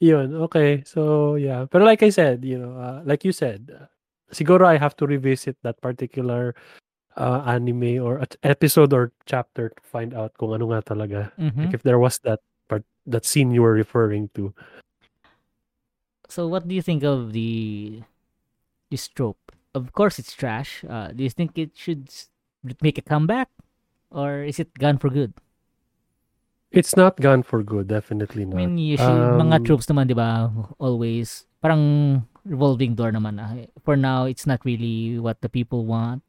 Yun, 0.00 0.32
okay. 0.48 0.80
So, 0.88 1.36
yeah. 1.36 1.68
Pero 1.68 1.84
like 1.84 2.00
I 2.00 2.08
said, 2.08 2.40
you 2.40 2.56
know, 2.56 2.72
uh, 2.72 3.04
like 3.04 3.20
you 3.20 3.36
said, 3.36 3.68
uh, 3.68 3.91
siguro 4.32 4.66
I 4.66 4.76
have 4.80 4.96
to 4.98 5.06
revisit 5.06 5.56
that 5.62 5.80
particular 5.80 6.56
uh, 7.16 7.44
anime 7.46 8.00
or 8.00 8.24
episode 8.42 8.92
or 8.92 9.12
chapter 9.28 9.68
to 9.70 9.82
find 9.84 10.16
out 10.16 10.32
kung 10.40 10.56
ano 10.56 10.72
nga 10.72 10.80
talaga. 10.96 11.30
Mhm. 11.36 11.68
Like 11.68 11.74
if 11.76 11.84
there 11.84 12.00
was 12.00 12.18
that 12.24 12.40
part, 12.68 12.84
that 13.06 13.24
scene 13.28 13.52
you 13.52 13.60
were 13.62 13.76
referring 13.76 14.32
to. 14.34 14.56
So 16.32 16.48
what 16.48 16.64
do 16.66 16.74
you 16.74 16.80
think 16.80 17.04
of 17.04 17.36
the 17.36 18.00
this 18.88 19.08
trope? 19.08 19.52
Of 19.76 19.92
course 19.92 20.18
it's 20.18 20.32
trash. 20.32 20.84
Uh, 20.88 21.12
do 21.12 21.20
you 21.24 21.30
think 21.32 21.56
it 21.60 21.76
should 21.76 22.08
make 22.80 22.96
a 22.96 23.04
comeback 23.04 23.52
or 24.08 24.40
is 24.40 24.56
it 24.56 24.72
gone 24.80 24.96
for 24.96 25.12
good? 25.12 25.36
It's 26.72 26.96
not 26.96 27.20
gone 27.20 27.44
for 27.44 27.60
good, 27.60 27.92
definitely 27.92 28.48
not. 28.48 28.56
I 28.56 28.64
mean, 28.64 28.80
usually 28.80 29.12
Um, 29.12 29.44
mga 29.44 29.68
tropes 29.68 29.84
naman 29.92 30.08
'di 30.08 30.16
ba 30.16 30.48
always 30.80 31.44
parang 31.60 32.24
revolving 32.44 32.94
door 32.94 33.12
naman. 33.12 33.38
ah. 33.38 33.54
For 33.82 33.96
now, 33.96 34.24
it's 34.26 34.46
not 34.46 34.64
really 34.64 35.18
what 35.18 35.40
the 35.40 35.48
people 35.48 35.86
want. 35.86 36.22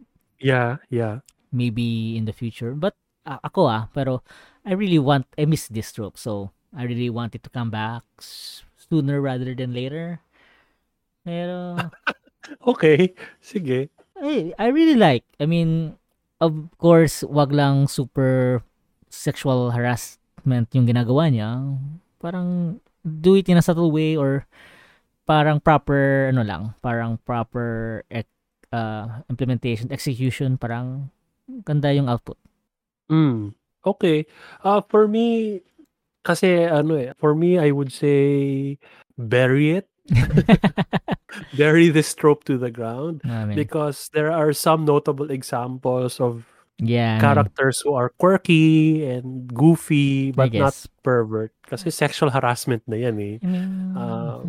yeah, 0.44 0.84
yeah. 0.92 1.24
Maybe 1.54 2.18
in 2.18 2.26
the 2.26 2.36
future. 2.36 2.76
But 2.76 2.98
ah, 3.24 3.40
ako 3.46 3.70
ah, 3.70 3.88
pero 3.94 4.22
I 4.66 4.74
really 4.76 5.00
want 5.00 5.30
I 5.40 5.46
miss 5.48 5.70
this 5.72 5.94
trope. 5.94 6.18
So, 6.20 6.52
I 6.76 6.84
really 6.84 7.10
want 7.10 7.36
it 7.38 7.44
to 7.48 7.52
come 7.54 7.70
back 7.72 8.04
sooner 8.20 9.22
rather 9.22 9.56
than 9.56 9.72
later. 9.72 10.20
Pero 11.24 11.78
Okay, 12.70 13.16
sige. 13.40 13.88
I, 14.20 14.52
I 14.60 14.68
really 14.68 15.00
like. 15.00 15.24
I 15.40 15.48
mean, 15.48 15.96
of 16.44 16.52
course, 16.78 17.24
wag 17.24 17.56
lang 17.56 17.88
super 17.88 18.60
sexual 19.08 19.72
harassment 19.72 20.68
yung 20.76 20.84
ginagawa 20.84 21.32
niya. 21.32 21.80
Parang 22.20 22.80
do 23.04 23.36
it 23.36 23.48
in 23.48 23.56
a 23.56 23.64
subtle 23.64 23.92
way 23.92 24.16
or 24.20 24.44
parang 25.24 25.60
proper 25.60 26.30
ano 26.32 26.44
lang, 26.44 26.76
parang 26.84 27.20
proper 27.24 28.04
uh, 28.74 29.06
implementation, 29.30 29.92
execution, 29.92 30.58
parang 30.58 31.14
ganda 31.64 31.94
yung 31.94 32.10
output. 32.10 32.38
Mm. 33.12 33.54
Okay. 33.86 34.26
Uh, 34.64 34.82
for 34.88 35.08
me, 35.08 35.60
kasi 36.24 36.64
ano 36.66 36.96
eh, 36.96 37.12
for 37.20 37.36
me, 37.36 37.60
I 37.60 37.72
would 37.72 37.92
say 37.92 38.80
bury 39.16 39.78
it. 39.80 39.88
bury 41.58 41.88
this 41.88 42.12
trope 42.12 42.44
to 42.44 42.60
the 42.60 42.68
ground 42.68 43.24
I 43.24 43.48
mean, 43.48 43.56
because 43.56 44.12
there 44.12 44.36
are 44.36 44.52
some 44.52 44.84
notable 44.84 45.32
examples 45.32 46.20
of 46.20 46.44
yeah, 46.76 47.12
I 47.12 47.14
mean, 47.14 47.22
characters 47.22 47.80
who 47.80 47.96
are 47.96 48.12
quirky 48.20 49.08
and 49.08 49.48
goofy 49.48 50.32
but 50.36 50.52
not 50.52 50.76
pervert. 51.04 51.56
Kasi 51.64 51.88
sexual 51.90 52.36
harassment 52.36 52.84
na 52.84 53.00
yan 53.00 53.16
eh. 53.16 53.40
I 53.40 53.48
mean, 53.48 53.70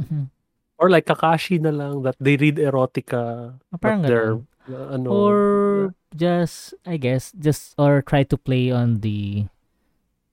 mhm. 0.10 0.33
Or 0.78 0.90
like 0.90 1.06
Kakashi 1.06 1.60
na 1.60 1.70
lang 1.70 2.02
that 2.02 2.16
they 2.18 2.37
read 2.37 2.56
erotica 2.58 3.54
parang 3.80 4.02
but 4.02 4.08
they're 4.08 4.34
uh, 4.70 4.94
ano, 4.98 5.08
Or 5.12 5.94
just, 6.16 6.74
I 6.87 6.96
guess, 6.96 7.32
just, 7.38 7.74
or 7.78 8.02
try 8.02 8.24
to 8.24 8.37
play 8.37 8.70
on 8.70 9.00
the 9.00 9.46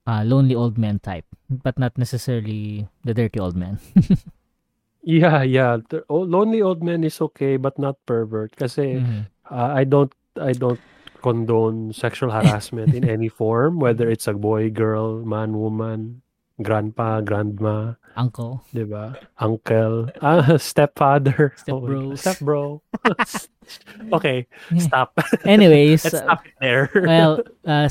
uh, 0.06 0.24
lonely 0.24 0.54
old 0.54 0.78
man 0.78 0.98
type, 0.98 1.26
but 1.48 1.78
not 1.78 1.96
necessarily 1.98 2.88
the 3.04 3.14
dirty 3.14 3.38
old 3.38 3.56
man. 3.56 3.78
Yeah, 5.02 5.42
yeah. 5.42 5.78
The, 5.82 6.04
oh, 6.08 6.22
lonely 6.22 6.62
old 6.62 6.82
man 6.82 7.02
is 7.02 7.20
okay 7.20 7.56
but 7.58 7.74
not 7.74 7.98
pervert 8.06 8.54
kasi 8.54 9.02
Mhm. 9.02 9.26
uh, 9.50 9.70
I 9.74 9.82
don't 9.82 10.14
I 10.38 10.54
don't 10.54 10.78
condone 11.18 11.90
sexual 11.90 12.30
harassment 12.30 12.94
in 12.94 13.02
any 13.18 13.26
form 13.26 13.82
whether 13.82 14.06
it's 14.06 14.30
a 14.30 14.34
boy, 14.34 14.70
girl, 14.70 15.26
man, 15.26 15.58
woman, 15.58 16.21
grandpa, 16.60 17.20
grandma, 17.24 17.94
Uncle. 18.16 18.60
'di 18.72 18.84
ba? 18.84 19.16
Uncle, 19.40 20.12
ah, 20.20 20.56
stepfather, 20.60 21.56
Step 21.56 21.72
oh, 21.72 21.80
bros. 21.80 22.20
step 22.22 22.38
bro. 22.44 22.82
okay, 24.16 24.44
stop. 24.76 25.16
Anyways, 25.48 26.04
Let's 26.04 26.20
uh, 26.20 26.24
stop 26.28 26.42
it 26.44 26.54
there. 26.60 26.90
well, 26.92 27.40
uh, 27.64 27.88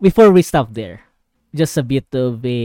before 0.00 0.32
we 0.32 0.40
stop 0.40 0.72
there, 0.72 1.04
just 1.52 1.76
a 1.76 1.84
bit 1.84 2.08
of 2.16 2.40
a, 2.44 2.60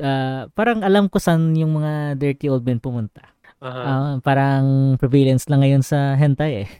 uh, 0.00 0.52
parang 0.52 0.84
alam 0.84 1.08
ko 1.08 1.16
saan 1.16 1.56
yung 1.56 1.80
mga 1.80 2.18
dirty 2.20 2.48
old 2.48 2.64
men 2.66 2.80
pumunta. 2.80 3.24
Uh-huh. 3.60 3.84
Ah, 3.84 4.16
parang 4.24 4.96
prevalence 4.96 5.44
lang 5.48 5.60
ngayon 5.60 5.84
sa 5.84 6.16
hentai 6.16 6.64
eh. 6.64 6.70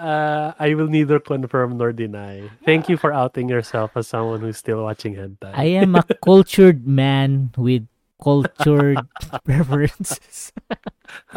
Uh, 0.00 0.56
I 0.56 0.72
will 0.72 0.88
neither 0.88 1.20
confirm 1.20 1.76
nor 1.76 1.92
deny. 1.92 2.48
Thank 2.64 2.88
you 2.88 2.96
for 2.96 3.12
outing 3.12 3.52
yourself 3.52 3.92
as 4.00 4.08
someone 4.08 4.40
who's 4.40 4.56
still 4.56 4.82
watching 4.82 5.12
hentai. 5.12 5.52
I 5.52 5.76
am 5.76 5.92
a 5.94 6.02
cultured 6.24 6.88
man 6.88 7.52
with 7.52 7.84
cultured 8.16 9.04
preferences. 9.44 10.56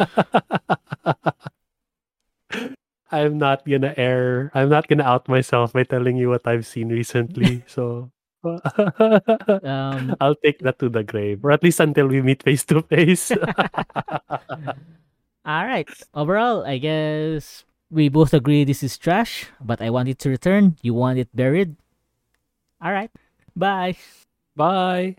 I'm 3.12 3.36
not 3.36 3.68
gonna 3.68 3.92
air. 4.00 4.50
I'm 4.56 4.72
not 4.72 4.88
gonna 4.88 5.04
out 5.04 5.28
myself 5.28 5.76
by 5.76 5.84
telling 5.84 6.16
you 6.16 6.32
what 6.32 6.48
I've 6.48 6.64
seen 6.64 6.88
recently. 6.88 7.68
So 7.68 8.10
Um, 9.64 10.16
I'll 10.20 10.40
take 10.40 10.60
that 10.64 10.80
to 10.80 10.88
the 10.88 11.04
grave, 11.04 11.44
or 11.44 11.52
at 11.52 11.62
least 11.62 11.80
until 11.80 12.08
we 12.08 12.20
meet 12.24 12.42
face 12.42 12.64
to 12.72 12.80
face. 12.80 13.28
all 15.44 15.64
right. 15.68 15.88
Overall, 16.14 16.64
I 16.64 16.78
guess 16.78 17.64
we 17.90 18.08
both 18.08 18.34
agree 18.34 18.64
this 18.64 18.82
is 18.82 18.98
trash, 18.98 19.46
but 19.60 19.80
I 19.80 19.90
want 19.90 20.08
it 20.08 20.18
to 20.20 20.30
return. 20.30 20.76
You 20.82 20.94
want 20.94 21.18
it 21.18 21.28
buried. 21.34 21.76
All 22.80 22.92
right. 22.92 23.10
Bye. 23.56 23.96
Bye. 24.56 25.16